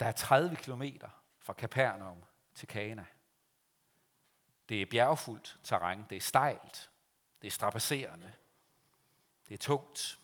Der 0.00 0.06
er 0.06 0.12
30 0.12 0.56
kilometer 0.56 1.08
fra 1.38 1.52
Capernaum 1.52 2.24
til 2.54 2.68
Kana. 2.68 3.06
Det 4.68 4.82
er 4.82 4.86
bjergfuldt 4.86 5.58
terræn, 5.64 6.06
det 6.10 6.16
er 6.16 6.20
stejlt, 6.20 6.90
det 7.42 7.46
er 7.46 7.52
strapasserende, 7.52 8.32
det 9.48 9.54
er 9.54 9.58
tungt. 9.58 10.18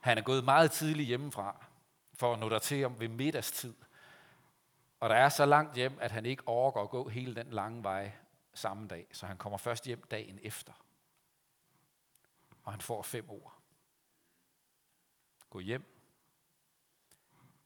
Han 0.00 0.18
er 0.18 0.22
gået 0.22 0.44
meget 0.44 0.72
tidligt 0.72 1.06
hjemmefra 1.06 1.66
for 2.14 2.32
at 2.32 2.38
nå 2.38 2.48
dertil 2.48 2.84
om 2.84 3.00
ved 3.00 3.08
middagstid. 3.08 3.74
Og 5.00 5.08
der 5.08 5.16
er 5.16 5.28
så 5.28 5.46
langt 5.46 5.74
hjem, 5.74 5.98
at 6.00 6.10
han 6.10 6.26
ikke 6.26 6.48
overgår 6.48 6.82
at 6.82 6.90
gå 6.90 7.08
hele 7.08 7.34
den 7.34 7.50
lange 7.50 7.82
vej 7.82 8.12
samme 8.54 8.88
dag, 8.88 9.06
så 9.12 9.26
han 9.26 9.38
kommer 9.38 9.58
først 9.58 9.84
hjem 9.84 10.02
dagen 10.02 10.38
efter. 10.42 10.72
Og 12.62 12.72
han 12.72 12.80
får 12.80 13.02
fem 13.02 13.30
ord. 13.30 13.62
Gå 15.50 15.58
hjem. 15.58 15.84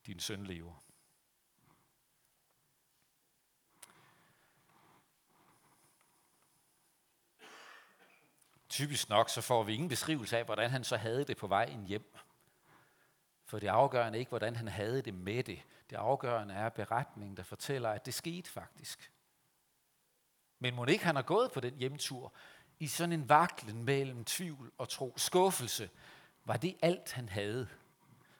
Din 0.06 0.20
søn 0.20 0.46
lever. 0.46 0.74
Typisk 8.68 9.08
nok 9.08 9.30
så 9.30 9.40
får 9.40 9.62
vi 9.62 9.74
ingen 9.74 9.88
beskrivelse 9.88 10.38
af, 10.38 10.44
hvordan 10.44 10.70
han 10.70 10.84
så 10.84 10.96
havde 10.96 11.24
det 11.24 11.36
på 11.36 11.46
vejen 11.46 11.86
hjem. 11.86 12.16
For 13.44 13.58
det 13.58 13.68
afgørende 13.68 14.16
er 14.16 14.20
ikke, 14.20 14.28
hvordan 14.28 14.56
han 14.56 14.68
havde 14.68 15.02
det 15.02 15.14
med 15.14 15.44
det. 15.44 15.62
Det 15.90 15.96
afgørende 15.96 16.54
er 16.54 16.68
beretningen, 16.68 17.36
der 17.36 17.42
fortæller, 17.42 17.90
at 17.90 18.06
det 18.06 18.14
skete 18.14 18.50
faktisk. 18.50 19.12
Men 20.58 20.74
må 20.74 20.84
ikke 20.84 21.04
han 21.04 21.16
har 21.16 21.22
gået 21.22 21.52
på 21.52 21.60
den 21.60 21.74
hjemtur 21.74 22.32
i 22.78 22.86
sådan 22.86 23.12
en 23.12 23.28
vaklen 23.28 23.84
mellem 23.84 24.24
tvivl 24.24 24.72
og 24.78 24.88
tro, 24.88 25.14
skuffelse, 25.16 25.90
var 26.44 26.56
det 26.56 26.76
alt 26.82 27.12
han 27.12 27.28
havde? 27.28 27.68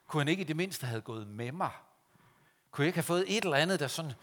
Kunne 0.07 0.21
han 0.21 0.27
ikke 0.27 0.41
i 0.41 0.43
det 0.43 0.55
mindste 0.55 0.87
have 0.87 1.01
gået 1.01 1.27
med 1.27 1.51
mig? 1.51 1.71
Kunne 2.71 2.83
jeg 2.83 2.87
ikke 2.87 2.97
have 2.97 3.03
fået 3.03 3.37
et 3.37 3.43
eller 3.43 3.57
andet, 3.57 3.79
der 3.79 3.87
sådan... 3.87 4.13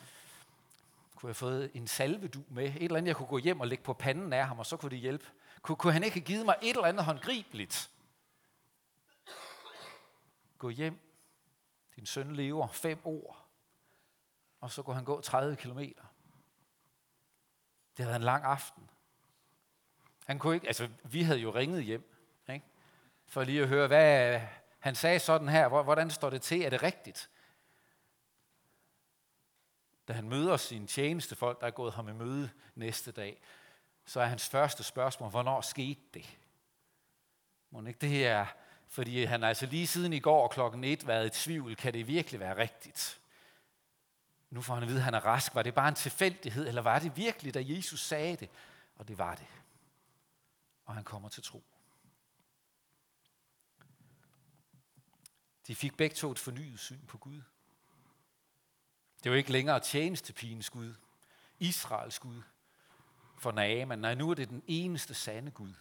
Kunne 1.15 1.29
jeg 1.29 1.29
have 1.29 1.35
fået 1.35 1.71
en 1.75 1.87
salvedu 1.87 2.43
med? 2.49 2.65
Et 2.65 2.83
eller 2.83 2.97
andet, 2.97 3.09
jeg 3.09 3.17
kunne 3.17 3.29
gå 3.29 3.39
hjem 3.39 3.61
og 3.61 3.67
lægge 3.67 3.85
på 3.85 3.93
panden 3.93 4.33
af 4.33 4.47
ham, 4.47 4.59
og 4.59 4.67
så 4.67 4.77
kunne 4.77 4.91
det 4.91 4.99
hjælpe. 4.99 5.27
Kunne, 5.63 5.77
kunne 5.77 5.93
han 5.93 6.05
ikke 6.05 6.15
have 6.15 6.25
givet 6.25 6.45
mig 6.45 6.57
et 6.63 6.71
eller 6.71 6.85
andet 6.85 7.05
håndgribeligt? 7.05 7.91
Gå 10.59 10.69
hjem. 10.69 11.08
Din 11.99 12.07
søn 12.07 12.37
lever. 12.37 12.67
Fem 12.67 13.01
år, 13.05 13.49
Og 14.61 14.71
så 14.71 14.83
kunne 14.83 14.95
han 14.95 15.05
gå 15.05 15.21
30 15.21 15.57
kilometer. 15.57 16.03
Det 17.97 18.05
havde 18.05 18.09
været 18.09 18.21
en 18.21 18.25
lang 18.25 18.45
aften. 18.45 18.91
Han 20.27 20.39
kunne 20.39 20.55
ikke, 20.55 20.67
altså 20.67 20.89
vi 21.05 21.23
havde 21.23 21.39
jo 21.39 21.55
ringet 21.55 21.85
hjem, 21.85 22.15
ikke? 22.49 22.67
for 23.27 23.45
lige 23.45 23.63
at 23.63 23.69
høre, 23.69 23.87
hvad 23.87 24.41
han 24.79 24.95
sagde 24.95 25.19
sådan 25.19 25.49
her, 25.49 25.69
hvordan 25.83 26.11
står 26.11 26.31
det 26.31 26.43
til, 26.43 26.63
er 26.63 26.71
det 26.71 26.83
rigtigt? 26.83 27.31
Da 30.09 30.13
han 30.13 30.29
møder 30.29 30.57
sine 30.57 30.87
tjenestefolk, 30.87 31.61
der 31.61 31.67
er 31.67 31.71
gået 31.71 31.95
ham 31.95 32.09
i 32.09 32.13
møde 32.13 32.51
næste 32.75 33.13
dag, 33.13 33.43
så 34.05 34.21
er 34.21 34.27
hans 34.27 34.49
første 34.49 34.83
spørgsmål, 34.85 35.31
hvornår 35.31 35.61
skete 35.61 36.01
det? 36.15 36.39
Må 37.71 37.87
ikke 37.87 38.01
det 38.01 38.09
her 38.09 38.47
fordi 38.89 39.25
han 39.25 39.45
altså 39.45 39.67
lige 39.67 39.87
siden 39.87 40.13
i 40.13 40.19
går 40.19 40.49
klokken 40.49 40.85
et 40.85 41.07
været 41.07 41.27
i 41.27 41.43
tvivl, 41.43 41.77
kan 41.77 41.93
det 41.93 42.07
virkelig 42.07 42.41
være 42.41 42.57
rigtigt? 42.57 43.21
Nu 44.51 44.63
får 44.63 44.75
han 44.75 44.83
at 44.83 44.89
vide, 44.89 44.99
at 44.99 45.05
han 45.05 45.15
er 45.15 45.27
rask. 45.27 45.55
Var 45.55 45.63
det 45.63 45.75
bare 45.75 45.89
en 45.89 45.95
tilfældighed, 45.95 46.69
eller 46.69 46.83
var 46.83 46.99
det 46.99 47.17
virkelig, 47.17 47.55
da 47.55 47.65
Jesus 47.67 48.01
sagde 48.01 48.37
det? 48.37 48.51
Og 48.97 49.09
det 49.09 49.19
var 49.19 49.35
det. 49.35 49.47
Og 50.85 50.95
han 50.95 51.05
kommer 51.05 51.29
til 51.29 51.43
tro. 51.43 51.65
De 55.67 55.75
fik 55.75 55.97
begge 55.97 56.17
to 56.17 56.31
et 56.31 56.39
fornyet 56.39 56.81
syn 56.81 57.07
på 57.07 57.19
Gud. 57.19 57.43
Det 59.25 59.31
var 59.33 59.39
ikke 59.39 59.53
længere 59.53 59.81
tjenestepigens 59.81 60.71
Gud, 60.71 60.95
Israels 61.59 62.19
Gud, 62.19 62.43
for 63.39 63.53
Naaman. 63.53 63.99
Nej, 63.99 64.15
nu 64.15 64.31
er 64.31 64.35
det 64.35 64.49
den 64.49 64.63
eneste 64.67 65.15
sande 65.15 65.51
Gud. 65.51 65.75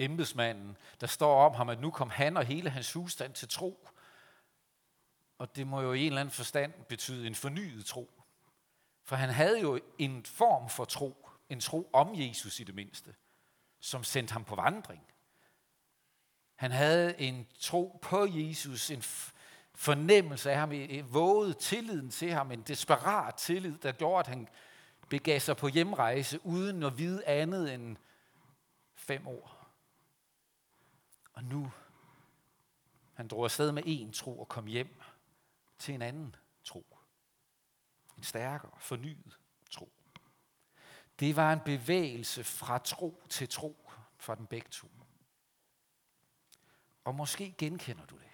Embedsmanden, 0.00 0.76
der 1.00 1.06
står 1.06 1.46
om 1.46 1.54
ham, 1.54 1.68
at 1.68 1.80
nu 1.80 1.90
kom 1.90 2.10
han 2.10 2.36
og 2.36 2.44
hele 2.44 2.70
hans 2.70 2.92
husstand 2.92 3.34
til 3.34 3.48
tro. 3.48 3.88
Og 5.38 5.56
det 5.56 5.66
må 5.66 5.80
jo 5.80 5.92
i 5.92 6.00
en 6.00 6.06
eller 6.06 6.20
anden 6.20 6.34
forstand 6.34 6.72
betyde 6.88 7.26
en 7.26 7.34
fornyet 7.34 7.86
tro. 7.86 8.10
For 9.04 9.16
han 9.16 9.30
havde 9.30 9.60
jo 9.60 9.80
en 9.98 10.24
form 10.24 10.68
for 10.68 10.84
tro, 10.84 11.28
en 11.48 11.60
tro 11.60 11.90
om 11.92 12.10
Jesus 12.14 12.60
i 12.60 12.64
det 12.64 12.74
mindste, 12.74 13.14
som 13.80 14.04
sendte 14.04 14.32
ham 14.32 14.44
på 14.44 14.54
vandring. 14.54 15.02
Han 16.56 16.70
havde 16.70 17.20
en 17.20 17.46
tro 17.58 17.98
på 18.02 18.26
Jesus, 18.30 18.90
en 18.90 19.02
fornemmelse 19.74 20.50
af 20.50 20.58
ham, 20.58 20.72
en 20.72 21.14
våget 21.14 21.58
tilliden 21.58 22.10
til 22.10 22.32
ham, 22.32 22.52
en 22.52 22.62
desperat 22.62 23.34
tillid, 23.34 23.78
der 23.78 23.92
gjorde, 23.92 24.20
at 24.20 24.26
han 24.26 24.48
begav 25.08 25.40
sig 25.40 25.56
på 25.56 25.68
hjemrejse 25.68 26.46
uden 26.46 26.82
at 26.82 26.98
vide 26.98 27.26
andet 27.26 27.74
end 27.74 27.96
fem 28.94 29.26
år. 29.26 29.59
Og 31.40 31.46
nu, 31.46 31.72
han 33.14 33.28
drog 33.28 33.44
afsted 33.44 33.72
med 33.72 33.82
en 33.86 34.12
tro 34.12 34.40
og 34.40 34.48
kom 34.48 34.66
hjem 34.66 35.00
til 35.78 35.94
en 35.94 36.02
anden 36.02 36.36
tro. 36.64 36.96
En 38.16 38.22
stærkere, 38.22 38.70
fornyet 38.78 39.38
tro. 39.70 39.92
Det 41.20 41.36
var 41.36 41.52
en 41.52 41.60
bevægelse 41.60 42.44
fra 42.44 42.78
tro 42.78 43.22
til 43.28 43.48
tro 43.48 43.90
for 44.16 44.34
den 44.34 44.46
begge 44.46 44.68
to. 44.70 44.90
Og 47.04 47.14
måske 47.14 47.54
genkender 47.58 48.06
du 48.06 48.18
det. 48.18 48.30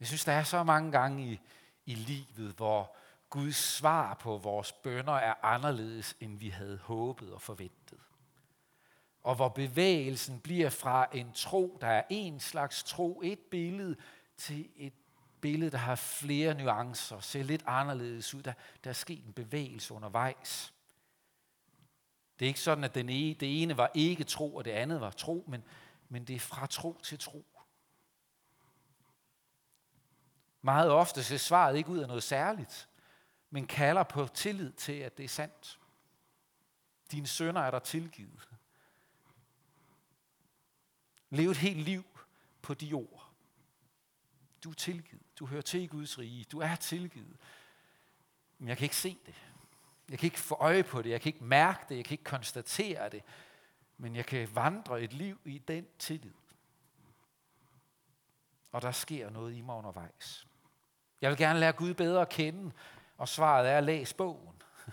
Jeg 0.00 0.06
synes, 0.06 0.24
der 0.24 0.32
er 0.32 0.44
så 0.44 0.62
mange 0.62 0.92
gange 0.92 1.32
i, 1.32 1.40
i 1.86 1.94
livet, 1.94 2.54
hvor 2.54 2.96
Guds 3.30 3.56
svar 3.56 4.14
på 4.14 4.38
vores 4.38 4.72
bønder 4.72 5.16
er 5.16 5.34
anderledes, 5.42 6.16
end 6.20 6.38
vi 6.38 6.48
havde 6.48 6.78
håbet 6.78 7.32
og 7.32 7.42
forventet. 7.42 8.07
Og 9.28 9.34
hvor 9.34 9.48
bevægelsen 9.48 10.40
bliver 10.40 10.70
fra 10.70 11.08
en 11.12 11.32
tro, 11.32 11.78
der 11.80 11.86
er 11.86 12.02
en 12.10 12.40
slags 12.40 12.82
tro, 12.82 13.20
et 13.24 13.38
billede, 13.38 13.96
til 14.36 14.68
et 14.76 14.92
billede, 15.40 15.70
der 15.70 15.78
har 15.78 15.94
flere 15.94 16.54
nuancer, 16.54 17.20
ser 17.20 17.42
lidt 17.42 17.62
anderledes 17.66 18.34
ud. 18.34 18.42
Der, 18.42 18.52
der 18.84 18.90
er 18.90 18.94
sket 18.94 19.24
en 19.24 19.32
bevægelse 19.32 19.94
undervejs. 19.94 20.74
Det 22.38 22.44
er 22.44 22.48
ikke 22.48 22.60
sådan, 22.60 22.84
at 22.84 22.94
den 22.94 23.08
ene, 23.08 23.34
det 23.34 23.62
ene 23.62 23.76
var 23.76 23.90
ikke 23.94 24.24
tro, 24.24 24.54
og 24.54 24.64
det 24.64 24.70
andet 24.70 25.00
var 25.00 25.10
tro, 25.10 25.44
men, 25.48 25.64
men 26.08 26.24
det 26.24 26.36
er 26.36 26.40
fra 26.40 26.66
tro 26.66 27.00
til 27.02 27.18
tro. 27.18 27.44
Meget 30.62 30.90
ofte 30.90 31.24
ser 31.24 31.36
svaret 31.36 31.76
ikke 31.76 31.90
ud 31.90 31.98
af 31.98 32.08
noget 32.08 32.22
særligt, 32.22 32.88
men 33.50 33.66
kalder 33.66 34.02
på 34.02 34.26
tillid 34.26 34.72
til, 34.72 34.92
at 34.92 35.18
det 35.18 35.24
er 35.24 35.28
sandt. 35.28 35.78
Dine 37.12 37.26
sønner 37.26 37.60
er 37.60 37.70
der 37.70 37.78
tilgivet. 37.78 38.47
Leve 41.30 41.50
et 41.50 41.56
helt 41.56 41.78
liv 41.78 42.04
på 42.62 42.74
de 42.74 42.92
ord. 42.92 43.32
Du 44.64 44.70
er 44.70 44.74
tilgivet. 44.74 45.22
Du 45.38 45.46
hører 45.46 45.62
til 45.62 45.82
i 45.82 45.86
Guds 45.86 46.18
rige. 46.18 46.44
Du 46.44 46.58
er 46.58 46.76
tilgivet. 46.76 47.36
Men 48.58 48.68
jeg 48.68 48.76
kan 48.76 48.84
ikke 48.84 48.96
se 48.96 49.18
det. 49.26 49.34
Jeg 50.10 50.18
kan 50.18 50.26
ikke 50.26 50.40
få 50.40 50.54
øje 50.54 50.82
på 50.82 51.02
det, 51.02 51.10
jeg 51.10 51.20
kan 51.20 51.32
ikke 51.32 51.44
mærke 51.44 51.84
det, 51.88 51.96
jeg 51.96 52.04
kan 52.04 52.14
ikke 52.14 52.24
konstatere 52.24 53.08
det, 53.08 53.22
men 53.96 54.16
jeg 54.16 54.26
kan 54.26 54.48
vandre 54.54 55.02
et 55.02 55.12
liv 55.12 55.40
i 55.44 55.58
den 55.58 55.86
tillid. 55.98 56.32
Og 58.72 58.82
der 58.82 58.90
sker 58.90 59.30
noget 59.30 59.54
i 59.54 59.60
mig 59.60 59.76
undervejs. 59.76 60.46
Jeg 61.20 61.30
vil 61.30 61.38
gerne 61.38 61.60
lære 61.60 61.72
Gud 61.72 61.94
bedre 61.94 62.20
at 62.20 62.28
kende, 62.28 62.72
og 63.18 63.28
svaret 63.28 63.70
er, 63.70 63.80
læs 63.80 64.14
bogen. 64.14 64.62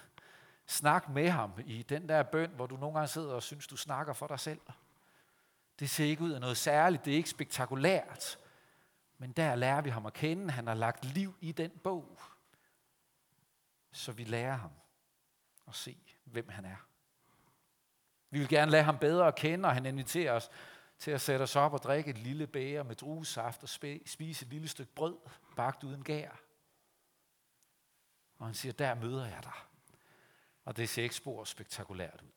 Snak 0.66 1.10
med 1.10 1.30
ham 1.30 1.54
i 1.66 1.84
den 1.84 2.10
der 2.10 2.24
bøn, 2.24 2.50
hvor 2.50 2.66
du 2.66 2.78
nogle 2.78 2.94
gange 2.94 3.08
sidder 3.08 3.34
og 3.34 3.44
synes, 3.44 3.68
du 3.68 3.78
snakker 3.78 4.14
for 4.14 4.28
dig 4.28 4.40
selv. 4.40 4.62
Det 5.80 5.90
ser 5.90 6.06
ikke 6.06 6.24
ud 6.24 6.32
af 6.32 6.42
noget 6.42 6.58
særligt, 6.58 7.06
det 7.06 7.14
er 7.14 7.18
ikke 7.18 7.30
spektakulært. 7.30 8.40
Men 9.18 9.32
der 9.32 9.56
lærer 9.56 9.82
vi 9.82 9.90
ham 9.90 10.06
at 10.06 10.14
kende. 10.14 10.52
Han 10.52 10.68
har 10.68 10.74
lagt 10.74 11.06
liv 11.06 11.38
i 11.42 11.52
den 11.52 11.72
bog. 11.84 12.20
Så 13.92 14.12
vi 14.12 14.24
lærer 14.24 14.56
ham 14.56 14.72
at 15.68 15.76
se, 15.76 15.98
hvem 16.24 16.50
han 16.50 16.66
er. 16.66 16.88
Vi 18.30 18.40
vil 18.40 18.48
gerne 18.48 18.72
lade 18.72 18.84
ham 18.84 18.98
bedre 18.98 19.28
at 19.28 19.36
kende, 19.36 19.70
og 19.70 19.74
han 19.74 19.86
inviterer 19.86 20.34
os 20.34 20.50
til 21.00 21.12
at 21.12 21.22
sætte 21.22 21.44
os 21.44 21.56
op 21.56 21.74
og 21.74 21.84
drikke 21.84 22.10
et 22.10 22.18
lille 22.18 22.48
bæger 22.48 22.84
med 22.84 22.96
druesaft 22.96 23.64
og 23.64 23.70
spise 23.70 24.46
et 24.46 24.52
lille 24.52 24.68
stykke 24.68 24.94
brød, 24.94 25.18
bagt 25.56 25.84
uden 25.84 26.04
gær. 26.04 26.30
Og 28.38 28.46
han 28.46 28.56
siger, 28.56 28.74
der 28.74 28.96
møder 28.96 29.26
jeg 29.26 29.44
dig. 29.44 29.52
Og 30.66 30.78
det 30.78 30.90
ser 30.90 31.04
ikke 31.04 31.16
spor 31.16 31.44
spektakulært 31.44 32.22
ud. 32.22 32.35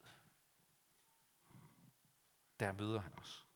Der 2.60 2.72
møder 2.72 3.00
han 3.00 3.12
os. 3.20 3.46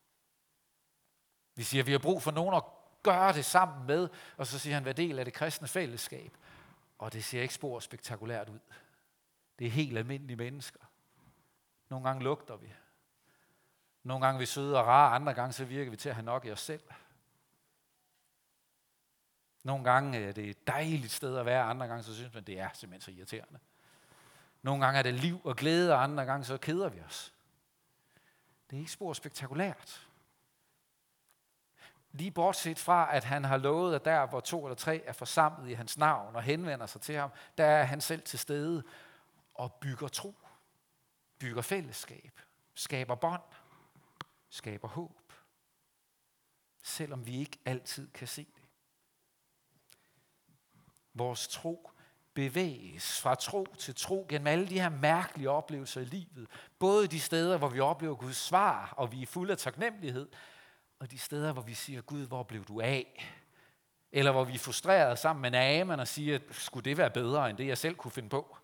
Vi 1.55 1.63
siger, 1.63 1.83
at 1.83 1.87
vi 1.87 1.93
har 1.93 1.99
brug 1.99 2.23
for 2.23 2.31
nogen 2.31 2.55
at 2.55 2.63
gøre 3.03 3.33
det 3.33 3.45
sammen 3.45 3.87
med, 3.87 4.09
og 4.37 4.47
så 4.47 4.59
siger 4.59 4.75
han, 4.75 4.83
hvad 4.83 4.95
del 4.95 5.19
af 5.19 5.25
det 5.25 5.35
kristne 5.35 5.69
fællesskab. 5.69 6.37
Og 6.99 7.13
det 7.13 7.25
ser 7.25 7.43
ikke 7.43 7.55
spor 7.55 7.81
spektakulært 7.81 8.49
ud. 8.49 8.59
Det 9.59 9.67
er 9.67 9.71
helt 9.71 9.99
almindelige 9.99 10.37
mennesker. 10.37 10.81
Nogle 11.89 12.09
gange 12.09 12.23
lugter 12.23 12.57
vi. 12.57 12.73
Nogle 14.03 14.27
gange 14.27 14.37
er 14.37 14.41
vi 14.41 14.47
søde 14.47 14.79
og 14.79 14.87
rare, 14.87 15.15
andre 15.15 15.35
gange 15.35 15.53
så 15.53 15.65
virker 15.65 15.91
vi 15.91 15.97
til 15.97 16.09
at 16.09 16.15
have 16.15 16.25
nok 16.25 16.45
i 16.45 16.51
os 16.51 16.61
selv. 16.61 16.83
Nogle 19.63 19.85
gange 19.85 20.19
er 20.19 20.33
det 20.33 20.51
et 20.51 20.67
dejligt 20.67 21.13
sted 21.13 21.37
at 21.37 21.47
være, 21.47 21.63
andre 21.63 21.87
gange 21.87 22.03
så 22.03 22.15
synes 22.15 22.35
man, 22.35 22.45
det 22.45 22.59
er 22.59 22.69
simpelthen 22.75 23.01
så 23.01 23.19
irriterende. 23.19 23.59
Nogle 24.63 24.85
gange 24.85 24.99
er 24.99 25.03
det 25.03 25.15
liv 25.15 25.41
og 25.45 25.57
glæde, 25.57 25.95
og 25.95 26.03
andre 26.03 26.25
gange 26.25 26.45
så 26.45 26.59
keder 26.59 26.89
vi 26.89 27.01
os. 27.01 27.33
Det 28.73 28.79
er 28.79 28.81
ikke 28.81 28.93
spor 28.93 29.13
spektakulært. 29.13 30.09
Lige 32.13 32.31
bortset 32.31 32.79
fra, 32.79 33.17
at 33.17 33.25
han 33.25 33.45
har 33.45 33.57
lovet, 33.57 33.95
at 33.95 34.05
der, 34.05 34.27
hvor 34.27 34.41
to 34.41 34.65
eller 34.65 34.77
tre 34.77 35.03
er 35.05 35.13
forsamlet 35.13 35.71
i 35.71 35.73
hans 35.73 35.99
navn 35.99 36.37
og 36.37 36.43
henvender 36.43 36.87
sig 36.87 37.01
til 37.01 37.15
ham, 37.15 37.31
der 37.59 37.65
er 37.65 37.85
han 37.85 38.01
selv 38.01 38.23
til 38.23 38.39
stede 38.39 38.85
og 39.55 39.73
bygger 39.73 40.09
tro, 40.09 40.35
bygger 41.39 41.63
fællesskab, 41.63 42.41
skaber 42.75 43.15
bånd, 43.15 43.43
skaber 44.49 44.89
håb. 44.89 45.33
Selvom 46.83 47.27
vi 47.27 47.37
ikke 47.37 47.59
altid 47.65 48.11
kan 48.11 48.29
se 48.29 48.47
det. 48.57 48.65
Vores 51.15 51.49
tro 51.49 51.91
bevæges 52.35 53.21
fra 53.21 53.35
tro 53.35 53.67
til 53.79 53.95
tro 53.95 54.27
gennem 54.29 54.47
alle 54.47 54.69
de 54.69 54.81
her 54.81 54.89
mærkelige 54.89 55.51
oplevelser 55.51 56.01
i 56.01 56.05
livet. 56.05 56.49
Både 56.79 57.07
de 57.07 57.21
steder, 57.21 57.59
hvor 57.59 57.69
vi 57.69 57.81
oplever 57.81 58.15
Guds 58.15 58.37
svar, 58.37 58.95
og 58.97 59.13
vi 59.13 59.23
er 59.23 59.27
fulde 59.27 59.53
af 59.53 59.59
taknemmelighed, 59.59 60.29
og 60.99 61.11
de 61.11 61.19
steder, 61.19 61.53
hvor 61.53 61.63
vi 61.63 61.75
siger, 61.75 62.01
Gud, 62.01 62.27
hvor 62.27 62.43
blev 62.43 62.65
du 62.65 62.81
af? 62.81 63.35
Eller 64.13 64.33
hvor 64.33 64.45
vi 64.45 64.55
er 64.55 64.59
frustreret 64.59 65.19
sammen 65.19 65.43
med 65.43 65.51
Naaman 65.51 66.01
og 66.01 66.09
siger, 66.09 66.39
skulle 66.51 66.85
det 66.85 66.97
være 66.97 67.11
bedre, 67.11 67.51
end 67.51 67.59
det 67.59 67.67
jeg 67.67 67.79
selv 67.79 67.95
kunne 67.95 68.11
finde 68.11 68.29
på? 68.29 68.57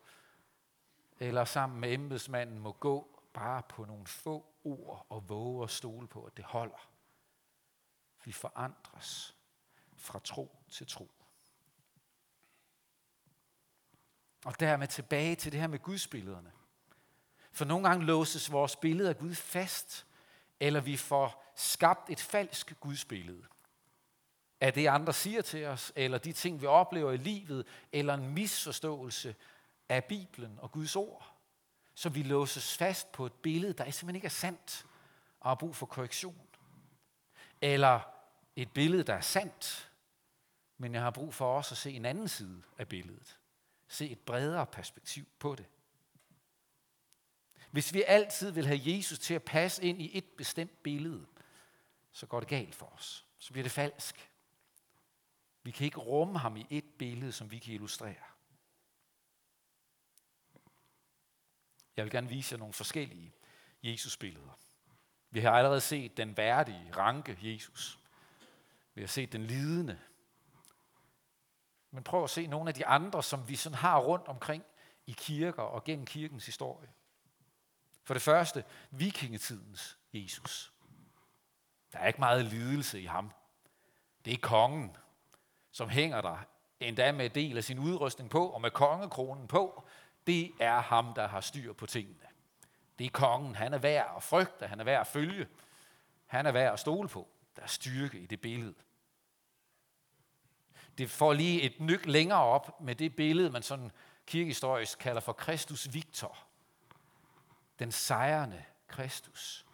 Eller 1.20 1.44
sammen 1.44 1.80
med 1.80 1.92
embedsmanden 1.92 2.58
må 2.58 2.72
gå 2.72 3.20
bare 3.32 3.62
på 3.68 3.84
nogle 3.84 4.06
få 4.06 4.46
ord 4.64 5.06
og 5.08 5.28
våge 5.28 5.64
at 5.64 5.70
stole 5.70 6.08
på, 6.08 6.24
at 6.24 6.36
det 6.36 6.44
holder. 6.44 6.88
Vi 8.24 8.32
forandres 8.32 9.34
fra 9.96 10.20
tro 10.24 10.56
til 10.70 10.86
tro. 10.86 11.10
Og 14.44 14.60
dermed 14.60 14.88
tilbage 14.88 15.36
til 15.36 15.52
det 15.52 15.60
her 15.60 15.66
med 15.66 15.78
gudsbillederne. 15.78 16.52
For 17.52 17.64
nogle 17.64 17.88
gange 17.88 18.06
låses 18.06 18.52
vores 18.52 18.76
billede 18.76 19.08
af 19.08 19.18
Gud 19.18 19.34
fast, 19.34 20.06
eller 20.60 20.80
vi 20.80 20.96
får 20.96 21.52
skabt 21.56 22.10
et 22.10 22.20
falsk 22.20 22.80
gudsbillede 22.80 23.44
af 24.60 24.72
det, 24.72 24.86
andre 24.86 25.12
siger 25.12 25.42
til 25.42 25.64
os, 25.66 25.92
eller 25.96 26.18
de 26.18 26.32
ting, 26.32 26.60
vi 26.60 26.66
oplever 26.66 27.12
i 27.12 27.16
livet, 27.16 27.66
eller 27.92 28.14
en 28.14 28.34
misforståelse 28.34 29.34
af 29.88 30.04
Bibelen 30.04 30.58
og 30.58 30.72
Guds 30.72 30.96
ord. 30.96 31.34
Så 31.94 32.08
vi 32.08 32.22
låses 32.22 32.76
fast 32.76 33.12
på 33.12 33.26
et 33.26 33.32
billede, 33.32 33.72
der 33.72 33.84
simpelthen 33.84 34.14
ikke 34.14 34.24
er 34.24 34.30
sandt, 34.30 34.86
og 35.40 35.50
har 35.50 35.54
brug 35.54 35.76
for 35.76 35.86
korrektion. 35.86 36.40
Eller 37.60 38.00
et 38.56 38.70
billede, 38.72 39.02
der 39.02 39.14
er 39.14 39.20
sandt, 39.20 39.90
men 40.78 40.94
jeg 40.94 41.02
har 41.02 41.10
brug 41.10 41.34
for 41.34 41.56
også 41.56 41.74
at 41.74 41.78
se 41.78 41.92
en 41.92 42.04
anden 42.04 42.28
side 42.28 42.62
af 42.78 42.88
billedet. 42.88 43.38
Se 43.88 44.10
et 44.10 44.18
bredere 44.18 44.66
perspektiv 44.66 45.24
på 45.38 45.54
det. 45.54 45.66
Hvis 47.70 47.94
vi 47.94 48.02
altid 48.06 48.50
vil 48.50 48.66
have 48.66 48.80
Jesus 48.82 49.18
til 49.18 49.34
at 49.34 49.42
passe 49.42 49.82
ind 49.82 50.02
i 50.02 50.18
et 50.18 50.24
bestemt 50.24 50.82
billede, 50.82 51.26
så 52.12 52.26
går 52.26 52.40
det 52.40 52.48
galt 52.48 52.74
for 52.74 52.86
os. 52.86 53.26
Så 53.38 53.52
bliver 53.52 53.62
det 53.62 53.72
falsk. 53.72 54.30
Vi 55.62 55.70
kan 55.70 55.84
ikke 55.84 55.98
rumme 55.98 56.38
ham 56.38 56.56
i 56.56 56.66
et 56.70 56.84
billede, 56.98 57.32
som 57.32 57.50
vi 57.50 57.58
kan 57.58 57.74
illustrere. 57.74 58.14
Jeg 61.96 62.04
vil 62.04 62.12
gerne 62.12 62.28
vise 62.28 62.52
jer 62.52 62.58
nogle 62.58 62.74
forskellige 62.74 63.34
Jesus-billeder. 63.82 64.58
Vi 65.30 65.40
har 65.40 65.50
allerede 65.50 65.80
set 65.80 66.16
den 66.16 66.36
værdige, 66.36 66.92
ranke 66.96 67.38
Jesus. 67.42 67.98
Vi 68.94 69.00
har 69.02 69.08
set 69.08 69.32
den 69.32 69.46
lidende. 69.46 70.00
Men 71.90 72.02
prøv 72.02 72.24
at 72.24 72.30
se 72.30 72.46
nogle 72.46 72.68
af 72.68 72.74
de 72.74 72.86
andre, 72.86 73.22
som 73.22 73.48
vi 73.48 73.56
sådan 73.56 73.78
har 73.78 73.98
rundt 73.98 74.28
omkring 74.28 74.64
i 75.06 75.12
kirker 75.12 75.62
og 75.62 75.84
gennem 75.84 76.06
kirkens 76.06 76.46
historie. 76.46 76.88
For 78.04 78.14
det 78.14 78.22
første, 78.22 78.64
vikingetidens 78.90 79.98
Jesus. 80.12 80.72
Der 81.92 81.98
er 81.98 82.06
ikke 82.06 82.20
meget 82.20 82.44
lidelse 82.44 83.00
i 83.00 83.04
ham. 83.04 83.32
Det 84.24 84.32
er 84.32 84.38
kongen, 84.42 84.96
som 85.70 85.88
hænger 85.88 86.20
der 86.20 86.38
endda 86.80 87.12
med 87.12 87.30
del 87.30 87.56
af 87.56 87.64
sin 87.64 87.78
udrustning 87.78 88.30
på, 88.30 88.48
og 88.48 88.60
med 88.60 88.70
kongekronen 88.70 89.48
på. 89.48 89.84
Det 90.26 90.52
er 90.60 90.80
ham, 90.80 91.14
der 91.14 91.28
har 91.28 91.40
styr 91.40 91.72
på 91.72 91.86
tingene. 91.86 92.26
Det 92.98 93.06
er 93.06 93.10
kongen. 93.10 93.54
Han 93.54 93.74
er 93.74 93.78
værd 93.78 94.12
at 94.16 94.22
frygte, 94.22 94.66
han 94.66 94.80
er 94.80 94.84
værd 94.84 95.00
at 95.00 95.06
følge. 95.06 95.48
Han 96.26 96.46
er 96.46 96.52
værd 96.52 96.72
at 96.72 96.80
stole 96.80 97.08
på. 97.08 97.28
Der 97.56 97.62
er 97.62 97.66
styrke 97.66 98.18
i 98.18 98.26
det 98.26 98.40
billede. 98.40 98.74
Det 100.98 101.10
får 101.10 101.32
lige 101.32 101.62
et 101.62 101.80
nyk 101.80 102.06
længere 102.06 102.42
op 102.42 102.80
med 102.80 102.94
det 102.94 103.16
billede, 103.16 103.50
man 103.50 103.62
sådan 103.62 103.90
kirkehistorisk 104.26 104.98
kalder 104.98 105.20
for 105.20 105.32
Kristus 105.32 105.88
Victor. 105.92 106.38
Den 107.78 107.92
sejrende 107.92 108.64
Kristus. 108.88 109.66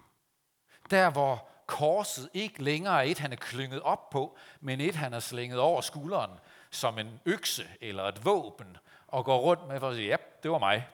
Der, 0.90 1.10
hvor 1.10 1.48
korset 1.66 2.28
ikke 2.34 2.62
længere 2.62 3.04
er 3.04 3.10
et, 3.10 3.18
han 3.18 3.32
er 3.32 3.36
klynget 3.36 3.80
op 3.80 4.10
på, 4.10 4.36
men 4.60 4.80
et, 4.80 4.94
han 4.94 5.14
er 5.14 5.20
slænget 5.20 5.58
over 5.58 5.80
skulderen 5.80 6.30
som 6.70 6.98
en 6.98 7.20
økse 7.24 7.68
eller 7.80 8.04
et 8.04 8.24
våben, 8.24 8.76
og 9.08 9.24
går 9.24 9.38
rundt 9.38 9.68
med 9.68 9.80
for 9.80 9.88
at 9.88 9.96
sige, 9.96 10.08
ja, 10.08 10.16
det 10.42 10.50
var 10.50 10.58
mig. 10.58 10.88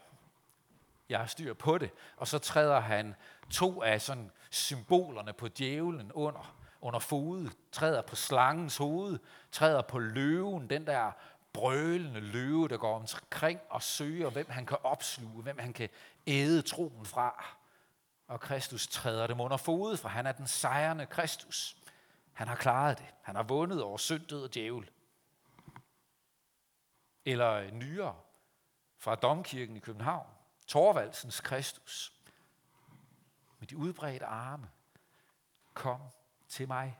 Jeg 1.08 1.18
har 1.18 1.26
styr 1.26 1.54
på 1.54 1.78
det. 1.78 1.90
Og 2.16 2.28
så 2.28 2.38
træder 2.38 2.80
han 2.80 3.14
to 3.50 3.82
af 3.82 4.02
sådan 4.02 4.30
symbolerne 4.50 5.32
på 5.32 5.48
djævlen 5.48 6.12
under, 6.12 6.59
under 6.80 6.98
fod, 6.98 7.50
træder 7.72 8.02
på 8.02 8.16
slangens 8.16 8.76
hoved, 8.76 9.18
træder 9.52 9.82
på 9.82 9.98
løven, 9.98 10.70
den 10.70 10.86
der 10.86 11.12
brølende 11.52 12.20
løve, 12.20 12.68
der 12.68 12.76
går 12.76 12.94
omkring 12.94 13.60
og 13.68 13.82
søger, 13.82 14.30
hvem 14.30 14.50
han 14.50 14.66
kan 14.66 14.78
opsluge, 14.82 15.42
hvem 15.42 15.58
han 15.58 15.72
kan 15.72 15.88
æde 16.26 16.62
troen 16.62 17.06
fra 17.06 17.44
og 18.30 18.40
Kristus 18.40 18.86
træder 18.86 19.26
dem 19.26 19.40
under 19.40 19.56
fod, 19.56 19.96
for 19.96 20.08
han 20.08 20.26
er 20.26 20.32
den 20.32 20.46
sejrende 20.46 21.06
Kristus. 21.06 21.76
Han 22.32 22.48
har 22.48 22.56
klaret 22.56 22.98
det. 22.98 23.06
Han 23.22 23.36
har 23.36 23.42
vundet 23.42 23.82
over 23.82 23.98
synd, 23.98 24.32
og 24.32 24.54
djævel. 24.54 24.90
Eller 27.24 27.70
nyere 27.70 28.16
fra 28.98 29.14
Domkirken 29.14 29.76
i 29.76 29.80
København. 29.80 30.26
Torvaldsens 30.66 31.40
Kristus. 31.40 32.12
Med 33.58 33.68
de 33.68 33.76
udbredte 33.76 34.26
arme. 34.26 34.70
Kom 35.74 36.00
til 36.50 36.68
mig. 36.68 36.98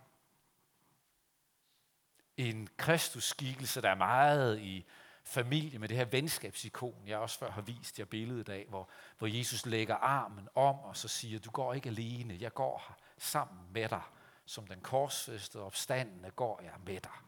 En 2.37 2.69
kristusskikkelse, 2.77 3.83
der 3.83 3.91
er 3.91 3.95
meget 3.95 4.59
i 4.59 4.87
familie 5.25 5.79
med 5.79 5.89
det 5.89 5.97
her 5.97 6.05
venskabsikon, 6.05 7.03
jeg 7.07 7.19
også 7.19 7.39
før 7.39 7.51
har 7.51 7.61
vist 7.61 7.99
jer 7.99 8.05
billedet 8.05 8.49
af, 8.49 8.67
hvor, 8.69 8.89
hvor 9.19 9.27
Jesus 9.27 9.67
lægger 9.67 9.95
armen 9.95 10.49
om 10.55 10.79
og 10.79 10.97
så 10.97 11.09
siger, 11.09 11.39
du 11.39 11.51
går 11.51 11.75
ikke 11.75 11.89
alene, 11.89 12.37
jeg 12.41 12.55
går 12.55 12.85
her 12.89 12.95
sammen 13.19 13.73
med 13.73 13.89
dig. 13.89 14.03
Som 14.45 14.67
den 14.67 14.81
korsfæstede 14.81 15.65
opstandende 15.65 16.31
går 16.31 16.61
jeg 16.63 16.75
med 16.87 17.01
dig. 17.01 17.19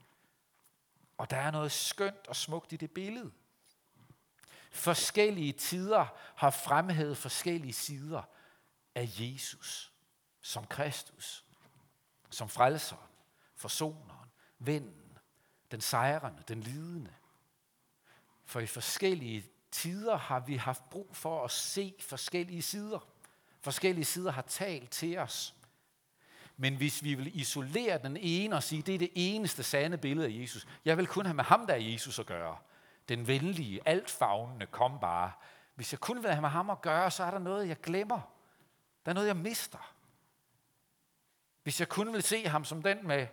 Og 1.18 1.30
der 1.30 1.36
er 1.36 1.50
noget 1.50 1.72
skønt 1.72 2.26
og 2.26 2.36
smukt 2.36 2.72
i 2.72 2.76
det 2.76 2.90
billede. 2.90 3.32
Forskellige 4.70 5.52
tider 5.52 6.06
har 6.36 6.50
fremhævet 6.50 7.16
forskellige 7.16 7.72
sider 7.72 8.22
af 8.94 9.10
Jesus 9.18 9.92
som 10.40 10.66
Kristus, 10.66 11.44
som 12.32 12.48
frelseren, 12.48 13.08
forsoneren, 13.56 14.28
vennen, 14.58 15.18
den 15.70 15.80
sejrende, 15.80 16.42
den 16.48 16.60
lidende. 16.60 17.14
For 18.44 18.60
i 18.60 18.66
forskellige 18.66 19.44
tider 19.70 20.16
har 20.16 20.40
vi 20.40 20.56
haft 20.56 20.90
brug 20.90 21.16
for 21.16 21.44
at 21.44 21.50
se 21.50 21.94
forskellige 22.00 22.62
sider. 22.62 22.98
Forskellige 23.60 24.04
sider 24.04 24.32
har 24.32 24.42
talt 24.42 24.90
til 24.90 25.18
os. 25.18 25.54
Men 26.56 26.76
hvis 26.76 27.04
vi 27.04 27.14
vil 27.14 27.40
isolere 27.40 27.98
den 27.98 28.16
ene 28.16 28.56
og 28.56 28.62
sige, 28.62 28.82
det 28.82 28.94
er 28.94 28.98
det 28.98 29.10
eneste 29.14 29.62
sande 29.62 29.98
billede 29.98 30.26
af 30.26 30.40
Jesus, 30.40 30.66
jeg 30.84 30.96
vil 30.96 31.06
kun 31.06 31.26
have 31.26 31.34
med 31.34 31.44
ham, 31.44 31.66
der 31.66 31.74
er 31.74 31.78
Jesus 31.78 32.18
at 32.18 32.26
gøre. 32.26 32.56
Den 33.08 33.26
venlige, 33.26 33.80
altfavnende, 33.88 34.66
kom 34.66 35.00
bare. 35.00 35.32
Hvis 35.74 35.92
jeg 35.92 36.00
kun 36.00 36.22
vil 36.22 36.30
have 36.30 36.40
med 36.40 36.48
ham 36.48 36.70
at 36.70 36.82
gøre, 36.82 37.10
så 37.10 37.24
er 37.24 37.30
der 37.30 37.38
noget, 37.38 37.68
jeg 37.68 37.80
glemmer. 37.80 38.20
Der 39.04 39.10
er 39.10 39.14
noget, 39.14 39.26
jeg 39.26 39.36
mister. 39.36 39.91
Hvis 41.62 41.80
jeg 41.80 41.88
kun 41.88 42.12
vil 42.12 42.22
se 42.22 42.48
ham 42.48 42.64
som 42.64 42.82
den 42.82 43.06
med, 43.06 43.26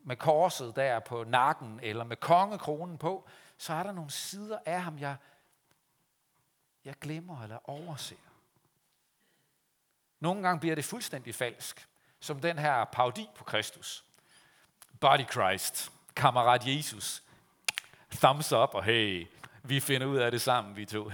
med 0.00 0.16
korset 0.16 0.76
der 0.76 0.98
på 0.98 1.24
nakken, 1.24 1.80
eller 1.82 2.04
med 2.04 2.16
kongekronen 2.16 2.98
på, 2.98 3.28
så 3.58 3.72
er 3.72 3.82
der 3.82 3.92
nogle 3.92 4.10
sider 4.10 4.58
af 4.66 4.82
ham, 4.82 4.98
jeg, 4.98 5.16
jeg 6.84 6.94
glemmer 7.00 7.42
eller 7.42 7.70
overser. 7.70 8.16
Nogle 10.20 10.42
gange 10.42 10.60
bliver 10.60 10.74
det 10.74 10.84
fuldstændig 10.84 11.34
falsk, 11.34 11.88
som 12.20 12.40
den 12.40 12.58
her 12.58 12.84
parodi 12.84 13.28
på 13.34 13.44
Kristus. 13.44 14.04
Body 15.00 15.30
Christ, 15.30 15.92
kammerat 16.16 16.66
Jesus, 16.66 17.22
thumbs 18.10 18.52
up, 18.52 18.74
og 18.74 18.84
hey, 18.84 19.26
vi 19.62 19.80
finder 19.80 20.06
ud 20.06 20.16
af 20.16 20.30
det 20.30 20.40
sammen, 20.40 20.76
vi 20.76 20.84
to. 20.84 21.10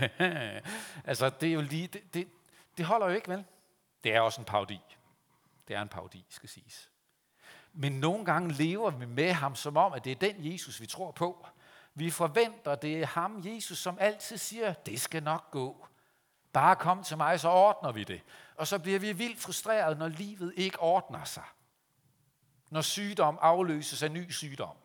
altså, 1.11 1.31
det 1.41 1.49
er 1.49 1.53
jo 1.53 1.61
lige, 1.61 1.87
det, 1.87 2.15
det, 2.15 2.29
det 2.77 2.85
holder 2.85 3.07
jo 3.07 3.15
ikke, 3.15 3.29
vel? 3.29 3.45
Det 4.05 4.15
er 4.15 4.21
også 4.21 4.41
en 4.41 4.45
parodi. 4.45 4.81
Det 5.69 5.77
er 5.77 5.83
en 5.83 5.89
parodi, 5.89 6.27
skal 6.29 6.49
siges. 6.49 6.91
Men 7.73 7.93
nogle 7.93 8.25
gange 8.25 8.53
lever 8.53 8.91
vi 8.91 9.07
med 9.07 9.33
ham, 9.33 9.55
som 9.55 9.77
om, 9.77 9.93
at 9.93 10.05
det 10.05 10.13
er 10.13 10.33
den 10.33 10.53
Jesus, 10.53 10.81
vi 10.81 10.87
tror 10.87 11.11
på. 11.11 11.47
Vi 11.95 12.11
forventer, 12.11 12.75
det 12.75 13.01
er 13.01 13.07
ham, 13.07 13.43
Jesus, 13.45 13.79
som 13.79 13.97
altid 14.01 14.39
siger, 14.39 14.73
det 14.73 15.01
skal 15.01 15.23
nok 15.23 15.51
gå. 15.51 15.87
Bare 16.53 16.77
kom 16.77 17.03
til 17.03 17.17
mig, 17.17 17.41
så 17.41 17.49
ordner 17.49 17.93
vi 17.93 18.05
det. 18.05 18.23
Og 18.57 18.67
så 18.67 18.79
bliver 18.79 18.99
vi 18.99 19.13
vildt 19.13 19.41
frustreret, 19.41 19.99
når 19.99 20.09
livet 20.09 20.53
ikke 20.57 20.81
ordner 20.81 21.25
sig. 21.25 21.45
Når 22.71 22.81
sygdom 22.81 23.39
afløses 23.41 24.03
af 24.03 24.11
ny 24.11 24.31
sygdom. 24.31 24.77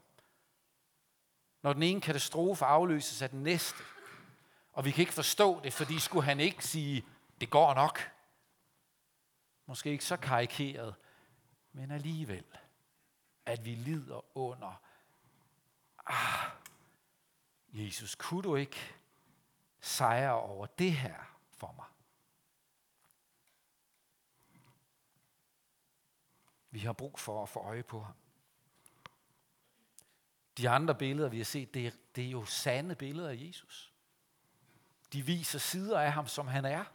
Når 1.62 1.74
den 1.74 1.84
ene 1.84 2.02
katastrofe 2.02 2.65
afløses 2.65 3.22
af 3.22 3.30
den 3.30 3.44
næste. 3.44 3.84
Og 4.74 4.86
vi 4.86 4.92
kan 4.92 5.02
ikke 5.02 5.13
forstå 5.13 5.60
det, 5.63 5.74
fordi 5.74 6.00
skulle 6.00 6.26
han 6.26 6.39
ikke 6.39 6.65
sige, 6.65 7.06
det 7.42 7.50
går 7.50 7.74
nok. 7.74 8.12
Måske 9.69 9.91
ikke 9.91 10.05
så 10.05 10.17
karikeret, 10.17 10.95
men 11.71 11.91
alligevel, 11.91 12.45
at 13.45 13.65
vi 13.65 13.75
lider 13.75 14.38
under, 14.38 14.82
ah, 16.05 16.51
Jesus, 17.73 18.15
kunne 18.15 18.41
du 18.41 18.55
ikke 18.55 18.95
sejre 19.79 20.34
over 20.34 20.65
det 20.65 20.93
her 20.93 21.39
for 21.51 21.71
mig? 21.71 21.86
Vi 26.71 26.79
har 26.79 26.93
brug 26.93 27.19
for 27.19 27.43
at 27.43 27.49
få 27.49 27.60
øje 27.60 27.84
på 27.84 28.01
ham. 28.01 28.15
De 30.58 30.69
andre 30.69 30.95
billeder, 30.95 31.29
vi 31.29 31.38
har 31.38 31.45
set, 31.45 31.73
det 31.73 31.88
er, 31.88 31.91
det 32.15 32.25
er 32.25 32.32
jo 32.32 32.45
sande 32.45 32.95
billeder 32.95 33.29
af 33.29 33.38
Jesus. 33.47 33.93
De 35.13 35.21
viser 35.21 35.60
sider 35.60 35.99
af 35.99 36.13
ham, 36.13 36.27
som 36.27 36.47
han 36.47 36.65
er. 36.65 36.86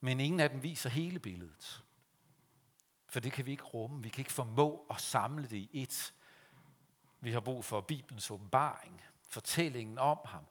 Men 0.00 0.20
ingen 0.20 0.40
af 0.40 0.50
dem 0.50 0.62
viser 0.62 0.90
hele 0.90 1.18
billedet. 1.18 1.84
For 3.06 3.20
det 3.20 3.32
kan 3.32 3.46
vi 3.46 3.50
ikke 3.50 3.64
rumme. 3.64 4.02
Vi 4.02 4.08
kan 4.08 4.20
ikke 4.20 4.32
formå 4.32 4.86
at 4.90 5.00
samle 5.00 5.42
det 5.42 5.56
i 5.56 5.70
et. 5.72 6.14
Vi 7.20 7.32
har 7.32 7.40
brug 7.40 7.64
for 7.64 7.80
Bibelens 7.80 8.30
åbenbaring, 8.30 9.02
fortællingen 9.28 9.98
om 9.98 10.18
ham, 10.24 10.46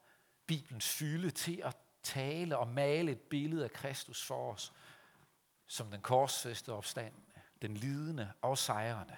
Bibelens 0.46 0.90
fylde 0.90 1.32
til 1.32 1.62
at 1.64 1.78
tale 2.04 2.58
og 2.58 2.68
male 2.68 3.12
et 3.12 3.22
billede 3.22 3.64
af 3.64 3.72
Kristus 3.72 4.26
for 4.26 4.54
os, 4.54 4.74
som 5.68 5.92
den 5.92 6.02
korsfæstede 6.02 6.78
opstandende, 6.78 7.42
den 7.62 7.78
lidende 7.78 8.34
og 8.42 8.58
sejrende, 8.58 9.18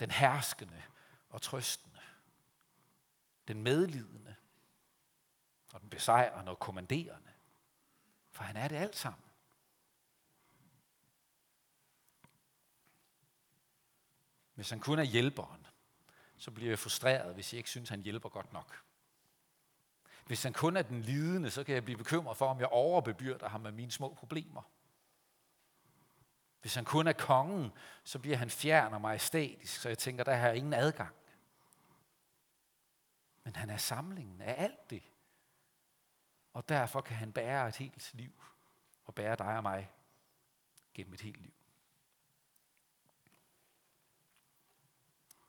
den 0.00 0.10
herskende 0.10 0.82
og 1.28 1.42
trøstende, 1.42 2.00
den 3.48 3.62
medlidende 3.62 4.34
og 5.72 5.80
den 5.80 5.90
besejrende 5.90 6.50
og 6.50 6.58
kommanderende. 6.58 7.30
For 8.36 8.44
han 8.44 8.56
er 8.56 8.68
det 8.68 8.76
alt 8.76 8.96
sammen. 8.96 9.22
Hvis 14.54 14.70
han 14.70 14.80
kun 14.80 14.98
er 14.98 15.02
hjælperen, 15.02 15.66
så 16.36 16.50
bliver 16.50 16.70
jeg 16.70 16.78
frustreret, 16.78 17.34
hvis 17.34 17.52
jeg 17.52 17.58
ikke 17.58 17.70
synes, 17.70 17.88
han 17.88 18.02
hjælper 18.02 18.28
godt 18.28 18.52
nok. 18.52 18.82
Hvis 20.26 20.42
han 20.42 20.52
kun 20.52 20.76
er 20.76 20.82
den 20.82 21.02
lidende, 21.02 21.50
så 21.50 21.64
kan 21.64 21.74
jeg 21.74 21.84
blive 21.84 21.98
bekymret 21.98 22.36
for, 22.36 22.46
om 22.46 22.60
jeg 22.60 22.68
overbebyrder 22.68 23.48
ham 23.48 23.60
med 23.60 23.72
mine 23.72 23.90
små 23.90 24.14
problemer. 24.14 24.62
Hvis 26.60 26.74
han 26.74 26.84
kun 26.84 27.06
er 27.06 27.12
kongen, 27.12 27.72
så 28.04 28.18
bliver 28.18 28.36
han 28.36 28.50
fjern 28.50 28.94
og 28.94 29.00
majestætisk, 29.00 29.80
så 29.80 29.88
jeg 29.88 29.98
tænker, 29.98 30.24
der 30.24 30.34
har 30.34 30.46
jeg 30.46 30.56
ingen 30.56 30.74
adgang. 30.74 31.14
Men 33.44 33.56
han 33.56 33.70
er 33.70 33.76
samlingen 33.76 34.40
af 34.40 34.62
alt 34.62 34.90
det. 34.90 35.02
Og 36.56 36.68
derfor 36.68 37.00
kan 37.00 37.16
han 37.16 37.32
bære 37.32 37.68
et 37.68 37.76
helt 37.76 38.10
liv, 38.14 38.32
og 39.04 39.14
bære 39.14 39.36
dig 39.36 39.56
og 39.56 39.62
mig 39.62 39.90
gennem 40.94 41.14
et 41.14 41.20
helt 41.20 41.40
liv. 41.40 41.52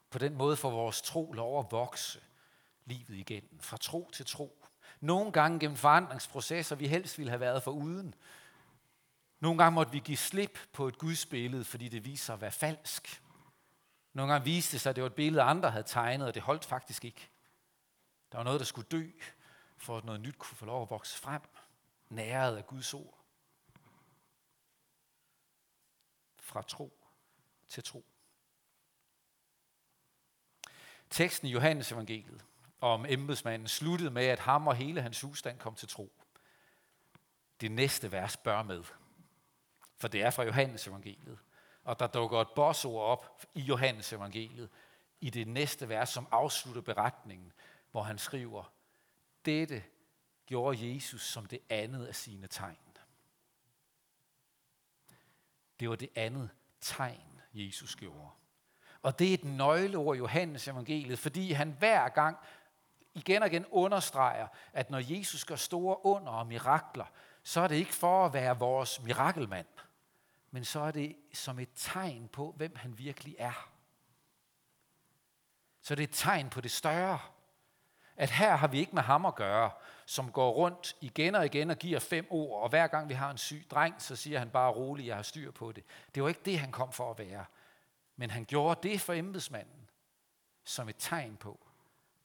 På 0.10 0.18
den 0.18 0.36
måde 0.36 0.58
får 0.58 0.70
vores 0.70 1.02
tro 1.02 1.32
lov 1.32 1.60
at 1.60 1.72
vokse 1.72 2.22
livet 2.86 3.10
igennem, 3.10 3.60
fra 3.60 3.78
tro 3.78 4.10
til 4.14 4.26
tro. 4.26 4.66
Nogle 5.00 5.32
gange 5.32 5.60
gennem 5.60 5.78
forandringsprocesser, 5.78 6.76
vi 6.76 6.88
helst 6.88 7.18
ville 7.18 7.30
have 7.30 7.40
været 7.40 7.64
for 7.64 7.72
uden. 7.72 8.16
Nogle 9.40 9.58
gange 9.64 9.76
måtte 9.76 9.92
vi 9.92 10.00
give 10.00 10.18
slip 10.18 10.60
på 10.74 10.88
et 10.88 10.98
gudsbillede, 10.98 11.64
fordi 11.64 11.90
det 11.90 12.06
viser 12.06 12.26
sig 12.26 12.34
at 12.34 12.42
være 12.42 12.52
falsk. 12.52 13.24
Nogle 14.14 14.32
gange 14.32 14.46
viste 14.46 14.72
det 14.72 14.82
sig, 14.82 14.90
at 14.90 14.96
det 14.96 15.02
var 15.02 15.10
et 15.10 15.16
billede, 15.16 15.44
andre 15.44 15.72
havde 15.72 15.88
tegnet, 15.88 16.28
og 16.28 16.34
det 16.34 16.42
holdt 16.42 16.66
faktisk 16.66 17.06
ikke. 17.06 17.30
Der 18.32 18.38
var 18.38 18.44
noget, 18.44 18.60
der 18.60 18.66
skulle 18.66 18.88
dø, 18.92 19.10
for 19.78 19.98
at 19.98 20.06
noget 20.06 20.22
nyt 20.22 20.38
kunne 20.38 20.58
få 20.58 20.66
lov 20.66 20.82
at 20.82 20.90
vokse 20.90 21.18
frem, 21.18 21.42
næret 22.10 22.58
af 22.58 22.68
Guds 22.68 22.94
ord. 22.94 23.18
Fra 26.40 26.62
tro 26.62 26.94
til 27.68 27.84
tro. 27.84 28.06
Teksten 31.10 31.48
i 31.48 31.52
Johannes 31.52 31.92
evangeliet 31.92 32.46
om 32.82 33.06
embedsmanden 33.10 33.68
sluttede 33.68 34.12
med, 34.12 34.26
at 34.26 34.40
ham 34.40 34.68
og 34.68 34.76
hele 34.76 35.02
hans 35.02 35.22
husstand 35.22 35.60
kom 35.60 35.76
til 35.76 35.88
tro. 35.88 36.12
Det 37.62 37.72
næste 37.72 38.12
vers 38.12 38.38
bør 38.38 38.64
med, 38.64 38.84
for 39.98 40.08
det 40.08 40.22
er 40.24 40.30
fra 40.30 40.44
Johannes 40.44 40.88
evangeliet. 40.88 41.40
Og 41.84 42.00
der 42.00 42.08
dukker 42.08 42.42
et 42.42 42.48
bossord 42.56 43.04
op 43.04 43.46
i 43.54 43.62
Johannes 43.62 44.14
evangeliet 44.14 44.70
i 45.22 45.30
det 45.30 45.48
næste 45.48 45.90
vers, 45.90 46.10
som 46.10 46.28
afslutter 46.32 46.82
beretningen, 46.82 47.52
hvor 47.92 48.04
han 48.04 48.18
skriver, 48.18 48.72
dette 49.48 49.84
gjorde 50.46 50.94
Jesus 50.94 51.22
som 51.22 51.46
det 51.46 51.60
andet 51.70 52.06
af 52.06 52.16
sine 52.16 52.48
tegn. 52.48 52.78
Det 55.80 55.90
var 55.90 55.96
det 55.96 56.10
andet 56.16 56.50
tegn, 56.82 57.42
Jesus 57.54 57.96
gjorde. 57.96 58.30
Og 59.02 59.20
det 59.20 59.30
er 59.30 59.34
et 59.34 59.44
nøgleord 59.44 60.16
i 60.16 60.20
Johannes 60.20 60.68
evangeliet, 60.68 61.20
fordi 61.20 61.52
han 61.52 61.72
hver 61.72 62.10
gang 62.10 62.38
igen 63.14 63.42
og 63.42 63.48
igen 63.48 63.66
understreger, 63.66 64.48
at 64.74 64.90
når 64.90 65.00
Jesus 65.00 65.46
gør 65.46 65.56
store 65.56 66.06
under 66.06 66.32
og 66.32 66.48
mirakler, 66.48 67.06
så 67.44 67.62
er 67.62 67.68
det 67.68 67.76
ikke 67.76 67.94
for 67.94 68.26
at 68.26 68.34
være 68.34 68.60
vores 68.60 69.02
mirakelmand, 69.02 69.68
men 70.52 70.66
så 70.66 70.80
er 70.80 70.92
det 70.92 71.16
som 71.34 71.60
et 71.60 71.70
tegn 71.76 72.28
på, 72.28 72.54
hvem 72.58 72.76
han 72.76 72.98
virkelig 72.98 73.36
er. 73.40 73.72
Så 75.82 75.96
det 75.96 76.04
er 76.04 76.08
et 76.08 76.14
tegn 76.14 76.50
på 76.50 76.62
det 76.62 76.72
større. 76.72 77.20
At 78.18 78.30
her 78.30 78.56
har 78.56 78.68
vi 78.68 78.80
ikke 78.80 78.96
med 78.96 79.04
ham 79.04 79.26
at 79.26 79.36
gøre, 79.36 79.72
som 80.06 80.32
går 80.32 80.52
rundt 80.52 80.96
igen 81.02 81.36
og 81.36 81.46
igen 81.46 81.70
og 81.70 81.78
giver 81.78 82.00
fem 82.00 82.28
ord, 82.30 82.64
og 82.64 82.70
hver 82.70 82.88
gang 82.88 83.10
vi 83.10 83.14
har 83.14 83.32
en 83.32 83.38
syg 83.38 83.66
dreng, 83.72 84.02
så 84.02 84.16
siger 84.16 84.40
han 84.40 84.50
bare 84.50 84.72
roligt, 84.72 85.08
jeg 85.08 85.16
har 85.16 85.24
styr 85.24 85.52
på 85.52 85.72
det. 85.72 85.84
Det 86.16 86.24
var 86.24 86.30
ikke 86.30 86.42
det, 86.46 86.60
han 86.60 86.72
kom 86.72 86.92
for 86.92 87.12
at 87.12 87.18
være. 87.20 87.46
Men 88.16 88.30
han 88.30 88.46
gjorde 88.46 88.90
det 88.90 89.02
for 89.02 89.14
embedsmanden 89.14 89.90
som 90.64 90.90
et 90.90 90.96
tegn 91.00 91.38
på, 91.38 91.68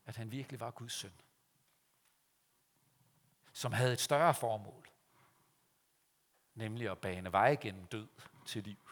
at 0.06 0.16
han 0.16 0.32
virkelig 0.32 0.60
var 0.60 0.70
Guds 0.70 0.92
søn. 0.92 1.12
Som 3.52 3.72
havde 3.72 3.92
et 3.92 4.00
større 4.00 4.34
formål, 4.34 4.88
nemlig 6.54 6.90
at 6.90 6.98
bane 6.98 7.32
vej 7.32 7.56
gennem 7.60 7.86
død 7.86 8.08
til 8.46 8.64
liv. 8.64 8.90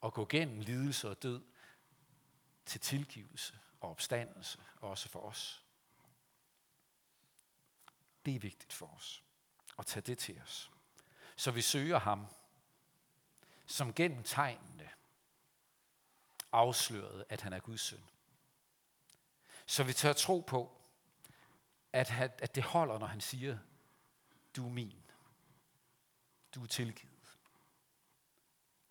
Og 0.00 0.12
gå 0.12 0.26
gennem 0.28 0.60
lidelse 0.60 1.10
og 1.10 1.22
død 1.22 1.42
til 2.66 2.80
tilgivelse 2.80 3.58
og 3.80 3.90
opstandelse, 3.90 4.58
også 4.86 5.08
for 5.08 5.20
os. 5.20 5.64
Det 8.26 8.34
er 8.34 8.38
vigtigt 8.38 8.72
for 8.72 8.86
os 8.86 9.22
at 9.78 9.86
tage 9.86 10.02
det 10.02 10.18
til 10.18 10.40
os. 10.40 10.70
Så 11.36 11.50
vi 11.50 11.62
søger 11.62 11.98
ham, 11.98 12.26
som 13.66 13.94
gennem 13.94 14.22
tegnene 14.22 14.90
afslørede, 16.52 17.24
at 17.28 17.40
han 17.40 17.52
er 17.52 17.60
Guds 17.60 17.80
søn. 17.80 18.04
Så 19.66 19.84
vi 19.84 19.92
tør 19.92 20.12
tro 20.12 20.40
på, 20.40 20.80
at, 21.92 22.10
at 22.10 22.54
det 22.54 22.62
holder, 22.62 22.98
når 22.98 23.06
han 23.06 23.20
siger, 23.20 23.58
du 24.56 24.66
er 24.66 24.70
min. 24.70 25.02
Du 26.54 26.62
er 26.62 26.66
tilgivet. 26.66 27.38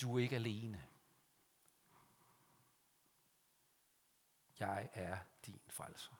Du 0.01 0.17
er 0.17 0.21
ikke 0.21 0.35
alene. 0.35 0.87
Jeg 4.59 4.89
er 4.93 5.17
din 5.45 5.61
frelser. 5.67 6.13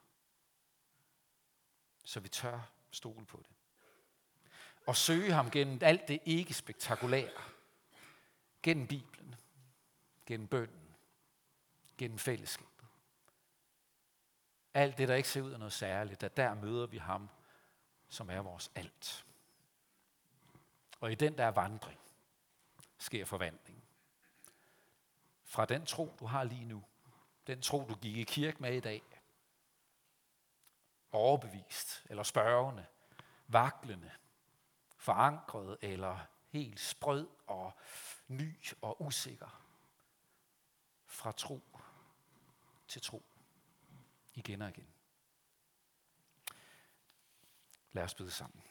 Så 2.04 2.20
vi 2.20 2.30
tør 2.30 2.72
stole 2.92 3.26
på 3.26 3.38
det. 3.38 3.56
Og 4.88 4.96
søge 4.96 5.34
ham 5.34 5.52
gennem 5.52 5.80
alt 5.82 6.08
det 6.08 6.20
ikke 6.26 6.54
spektakulære. 6.54 7.42
Gennem 8.64 8.88
Bibelen. 8.88 9.36
Gennem 10.26 10.48
bønden. 10.48 10.96
Gennem 11.98 12.20
fællesskabet. 12.20 12.72
Alt 14.74 14.98
det, 14.98 15.08
der 15.08 15.16
ikke 15.16 15.30
ser 15.30 15.42
ud 15.42 15.52
af 15.52 15.60
noget 15.60 15.74
særligt, 15.74 16.24
at 16.24 16.38
der 16.38 16.54
møder 16.54 16.88
vi 16.88 16.98
ham, 16.98 17.30
som 18.10 18.30
er 18.30 18.40
vores 18.40 18.72
alt. 18.76 19.26
Og 21.00 21.12
i 21.12 21.16
den 21.16 21.38
der 21.38 21.48
vandring 21.48 22.00
sker 22.98 23.26
forvandling. 23.26 23.84
Fra 25.44 25.66
den 25.66 25.86
tro, 25.86 26.16
du 26.20 26.26
har 26.26 26.44
lige 26.44 26.66
nu, 26.66 26.84
den 27.48 27.62
tro, 27.62 27.86
du 27.90 27.96
gik 27.96 28.18
i 28.18 28.24
kirke 28.24 28.58
med 28.60 28.74
i 28.74 28.80
dag, 28.80 29.04
overbevist 31.12 32.06
eller 32.10 32.24
spørgende, 32.24 32.86
vaklende, 33.48 34.12
forankret 34.98 35.78
eller 35.82 36.20
helt 36.50 36.80
sprød 36.80 37.28
og 37.48 37.74
ny 38.28 38.58
og 38.82 39.02
usikker. 39.02 39.64
Fra 41.06 41.32
tro 41.32 41.62
til 42.88 43.02
tro. 43.02 43.24
Igen 44.34 44.62
og 44.62 44.70
igen. 44.70 44.88
Lad 47.92 48.04
os 48.04 48.16
bede 48.16 48.32
sammen. 48.32 48.64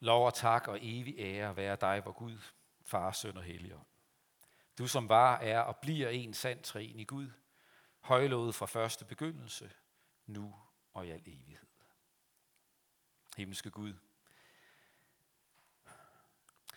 Lov 0.00 0.26
og 0.26 0.34
tak 0.34 0.68
og 0.68 0.78
evig 0.82 1.14
ære 1.18 1.56
være 1.56 1.76
dig, 1.76 2.04
vor 2.04 2.12
Gud, 2.12 2.38
Far, 2.84 3.12
Søn 3.12 3.36
og 3.36 3.42
Helligånd. 3.42 3.86
Du 4.78 4.86
som 4.86 5.08
var, 5.08 5.36
er 5.36 5.60
og 5.60 5.76
bliver 5.76 6.08
en 6.08 6.34
sand 6.34 6.62
træen 6.62 7.00
i 7.00 7.04
Gud, 7.04 7.30
højlovet 8.00 8.54
fra 8.54 8.66
første 8.66 9.04
begyndelse, 9.04 9.72
nu 10.26 10.54
og 10.92 11.06
i 11.06 11.10
al 11.10 11.22
evighed. 11.26 11.68
Himmelske 13.36 13.70
Gud, 13.70 13.94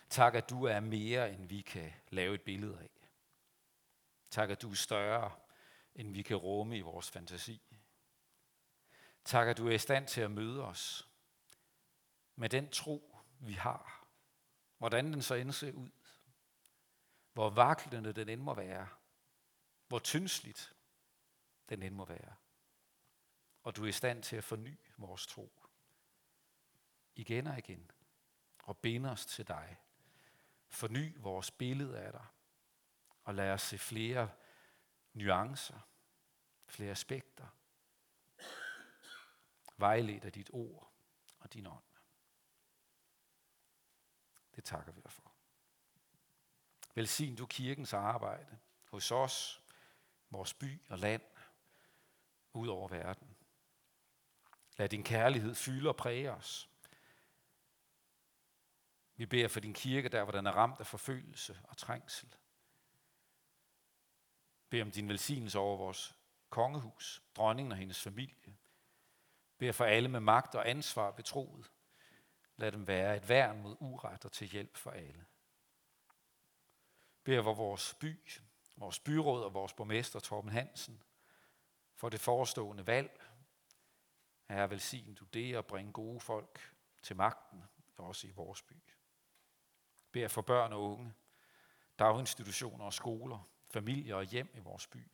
tak 0.08 0.34
at 0.34 0.50
du 0.50 0.64
er 0.64 0.80
mere, 0.80 1.32
end 1.32 1.48
vi 1.48 1.60
kan 1.60 1.92
lave 2.08 2.34
et 2.34 2.42
billede 2.42 2.78
af. 2.78 2.90
Tak 4.30 4.50
at 4.50 4.62
du 4.62 4.70
er 4.70 4.74
større, 4.74 5.32
end 5.94 6.12
vi 6.12 6.22
kan 6.22 6.36
rumme 6.36 6.78
i 6.78 6.80
vores 6.80 7.10
fantasi. 7.10 7.62
Tak 9.24 9.48
at 9.48 9.56
du 9.56 9.68
er 9.68 9.72
i 9.72 9.78
stand 9.78 10.06
til 10.06 10.20
at 10.20 10.30
møde 10.30 10.64
os 10.64 11.08
med 12.36 12.48
den 12.48 12.70
tro, 12.70 13.16
vi 13.38 13.52
har. 13.52 14.06
Hvordan 14.78 15.12
den 15.12 15.22
så 15.22 15.34
end 15.34 15.52
ser 15.52 15.72
ud. 15.72 15.90
Hvor 17.32 17.50
vaklende 17.50 18.12
den 18.12 18.28
end 18.28 18.40
må 18.40 18.54
være. 18.54 18.88
Hvor 19.88 19.98
tyndsligt 19.98 20.74
den 21.68 21.82
end 21.82 21.94
må 21.94 22.04
være. 22.04 22.34
Og 23.62 23.76
du 23.76 23.84
er 23.84 23.88
i 23.88 23.92
stand 23.92 24.22
til 24.22 24.36
at 24.36 24.44
forny 24.44 24.78
vores 24.96 25.26
tro. 25.26 25.62
Igen 27.14 27.46
og 27.46 27.58
igen. 27.58 27.90
Og 28.62 28.78
binde 28.78 29.10
os 29.10 29.26
til 29.26 29.48
dig. 29.48 29.80
Forny 30.68 31.18
vores 31.18 31.50
billede 31.50 32.00
af 32.00 32.12
dig. 32.12 32.26
Og 33.24 33.34
lad 33.34 33.50
os 33.50 33.62
se 33.62 33.78
flere 33.78 34.30
nuancer. 35.12 35.80
Flere 36.66 36.90
aspekter. 36.90 37.46
Vejled 39.76 40.24
af 40.24 40.32
dit 40.32 40.50
ord 40.52 40.92
og 41.38 41.52
din 41.52 41.66
ånd. 41.66 41.84
Det 44.54 44.64
takker 44.64 44.92
vi 44.92 45.00
dig 45.00 45.12
for. 45.12 45.32
Velsign 46.94 47.36
du 47.36 47.46
kirkens 47.46 47.92
arbejde 47.92 48.58
hos 48.84 49.10
os, 49.10 49.62
vores 50.30 50.54
by 50.54 50.82
og 50.88 50.98
land, 50.98 51.22
ud 52.54 52.68
over 52.68 52.88
verden. 52.88 53.36
Lad 54.76 54.88
din 54.88 55.04
kærlighed 55.04 55.54
fylde 55.54 55.88
og 55.88 55.96
præge 55.96 56.32
os. 56.32 56.70
Vi 59.16 59.26
beder 59.26 59.48
for 59.48 59.60
din 59.60 59.74
kirke, 59.74 60.08
der 60.08 60.22
hvor 60.22 60.32
den 60.32 60.46
er 60.46 60.52
ramt 60.52 60.80
af 60.80 60.86
forfølgelse 60.86 61.60
og 61.64 61.76
trængsel. 61.76 62.34
Bed 64.70 64.82
om 64.82 64.90
din 64.90 65.08
velsignelse 65.08 65.58
over 65.58 65.76
vores 65.76 66.16
kongehus, 66.50 67.22
dronningen 67.36 67.72
og 67.72 67.78
hendes 67.78 68.02
familie. 68.02 68.56
Bed 69.58 69.72
for 69.72 69.84
alle 69.84 70.08
med 70.08 70.20
magt 70.20 70.54
og 70.54 70.68
ansvar 70.68 71.10
betroet. 71.10 71.70
Lad 72.56 72.72
dem 72.72 72.86
være 72.86 73.16
et 73.16 73.28
værn 73.28 73.62
mod 73.62 73.76
uret 73.80 74.24
og 74.24 74.32
til 74.32 74.46
hjælp 74.46 74.76
for 74.76 74.90
alle. 74.90 75.26
Bed 77.24 77.42
for 77.42 77.54
vores 77.54 77.94
by, 77.94 78.20
vores 78.76 78.98
byråd 78.98 79.44
og 79.44 79.54
vores 79.54 79.72
borgmester 79.72 80.20
Torben 80.20 80.50
Hansen, 80.50 81.02
for 81.94 82.08
det 82.08 82.20
forestående 82.20 82.86
valg. 82.86 83.20
Herre, 84.48 84.70
velsign 84.70 85.14
du 85.14 85.24
det 85.24 85.58
og 85.58 85.66
bring 85.66 85.92
gode 85.92 86.20
folk 86.20 86.74
til 87.02 87.16
magten, 87.16 87.64
også 87.96 88.26
i 88.26 88.30
vores 88.30 88.62
by. 88.62 88.82
Bær 90.12 90.28
for 90.28 90.42
børn 90.42 90.72
og 90.72 90.82
unge, 90.82 91.14
daginstitutioner 91.98 92.84
og 92.84 92.92
skoler, 92.92 93.48
familier 93.70 94.16
og 94.16 94.24
hjem 94.24 94.50
i 94.54 94.58
vores 94.58 94.86
by. 94.86 95.10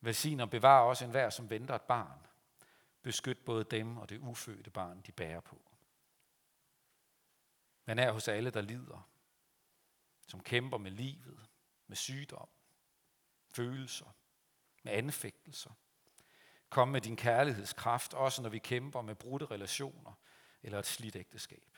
Velsign 0.00 0.40
og 0.40 0.50
bevar 0.50 0.80
også 0.80 1.04
enhver, 1.04 1.30
som 1.30 1.50
venter 1.50 1.74
et 1.74 1.82
barn. 1.82 2.26
Beskyt 3.02 3.44
både 3.44 3.64
dem 3.64 3.96
og 3.96 4.08
det 4.08 4.18
ufødte 4.18 4.70
barn, 4.70 5.00
de 5.00 5.12
bærer 5.12 5.40
på. 5.40 5.62
Men 7.84 7.98
er 7.98 8.12
hos 8.12 8.28
alle, 8.28 8.50
der 8.50 8.60
lider, 8.60 9.10
som 10.26 10.42
kæmper 10.42 10.78
med 10.78 10.90
livet, 10.90 11.48
med 11.86 11.96
sygdom, 11.96 12.48
følelser, 13.50 14.17
med 14.82 14.92
anfægtelser. 14.92 15.70
Kom 16.70 16.88
med 16.88 17.00
din 17.00 17.16
kærlighedskraft, 17.16 18.14
også 18.14 18.42
når 18.42 18.48
vi 18.48 18.58
kæmper 18.58 19.02
med 19.02 19.14
brudte 19.14 19.46
relationer 19.46 20.12
eller 20.62 20.78
et 20.78 20.86
slidt 20.86 21.16
ægteskab. 21.16 21.76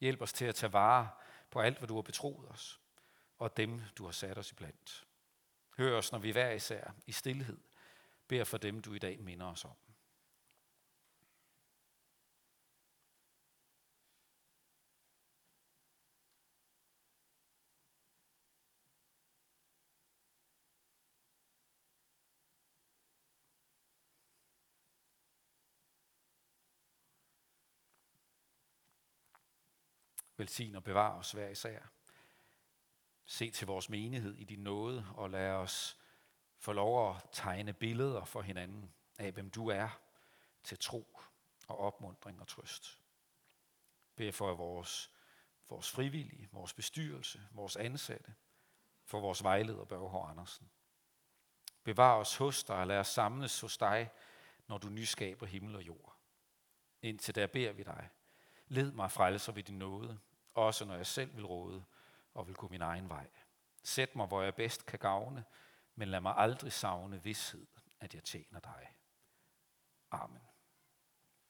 Hjælp 0.00 0.20
os 0.20 0.32
til 0.32 0.44
at 0.44 0.54
tage 0.54 0.72
vare 0.72 1.08
på 1.50 1.60
alt, 1.60 1.78
hvad 1.78 1.88
du 1.88 1.94
har 1.94 2.02
betroet 2.02 2.48
os, 2.48 2.80
og 3.38 3.56
dem, 3.56 3.80
du 3.98 4.04
har 4.04 4.12
sat 4.12 4.38
os 4.38 4.52
iblandt. 4.52 5.06
Hør 5.76 5.98
os, 5.98 6.12
når 6.12 6.18
vi 6.18 6.30
hver 6.30 6.50
især 6.50 6.94
i 7.06 7.12
stillhed 7.12 7.58
beder 8.28 8.44
for 8.44 8.58
dem, 8.58 8.82
du 8.82 8.94
i 8.94 8.98
dag 8.98 9.20
minder 9.20 9.46
os 9.46 9.64
om. 9.64 9.76
Velsign 30.36 30.74
og 30.74 30.84
bevar 30.84 31.18
os 31.18 31.32
hver 31.32 31.48
især. 31.48 31.80
Se 33.24 33.50
til 33.50 33.66
vores 33.66 33.88
menighed 33.88 34.34
i 34.34 34.44
din 34.44 34.58
nåde, 34.58 35.06
og 35.14 35.30
lad 35.30 35.50
os 35.50 35.98
få 36.58 36.72
lov 36.72 37.16
at 37.16 37.22
tegne 37.32 37.72
billeder 37.72 38.24
for 38.24 38.42
hinanden 38.42 38.94
af, 39.18 39.32
hvem 39.32 39.50
du 39.50 39.68
er, 39.68 40.00
til 40.64 40.78
tro 40.78 41.20
og 41.68 41.78
opmundring 41.78 42.40
og 42.40 42.48
trøst. 42.48 42.98
Bed 44.16 44.32
for 44.32 44.54
vores, 44.54 45.10
vores 45.68 45.90
frivillige, 45.90 46.48
vores 46.52 46.72
bestyrelse, 46.72 47.48
vores 47.52 47.76
ansatte, 47.76 48.34
for 49.04 49.20
vores 49.20 49.42
vejleder 49.42 49.84
Børge 49.84 50.30
Andersen. 50.30 50.70
Bevar 51.84 52.16
os 52.16 52.36
hos 52.36 52.64
dig 52.64 52.76
og 52.76 52.86
lad 52.86 52.98
os 52.98 53.08
samles 53.08 53.60
hos 53.60 53.78
dig, 53.78 54.10
når 54.66 54.78
du 54.78 54.88
nyskaber 54.88 55.46
himmel 55.46 55.76
og 55.76 55.82
jord. 55.82 56.16
Indtil 57.02 57.34
der 57.34 57.46
beder 57.46 57.72
vi 57.72 57.82
dig, 57.82 58.10
led 58.66 58.92
mig 58.92 59.10
frelser 59.10 59.52
ved 59.52 59.62
din 59.62 59.78
nåde, 59.78 60.20
også 60.54 60.84
når 60.84 60.94
jeg 60.94 61.06
selv 61.06 61.36
vil 61.36 61.46
råde 61.46 61.84
og 62.34 62.46
vil 62.46 62.54
gå 62.54 62.68
min 62.68 62.82
egen 62.82 63.08
vej. 63.08 63.26
Sæt 63.82 64.16
mig, 64.16 64.26
hvor 64.26 64.42
jeg 64.42 64.54
bedst 64.54 64.86
kan 64.86 64.98
gavne, 64.98 65.44
men 65.94 66.08
lad 66.08 66.20
mig 66.20 66.34
aldrig 66.36 66.72
savne 66.72 67.22
vidshed, 67.22 67.66
at 68.00 68.14
jeg 68.14 68.24
tjener 68.24 68.60
dig. 68.60 68.88
Amen. 70.10 70.42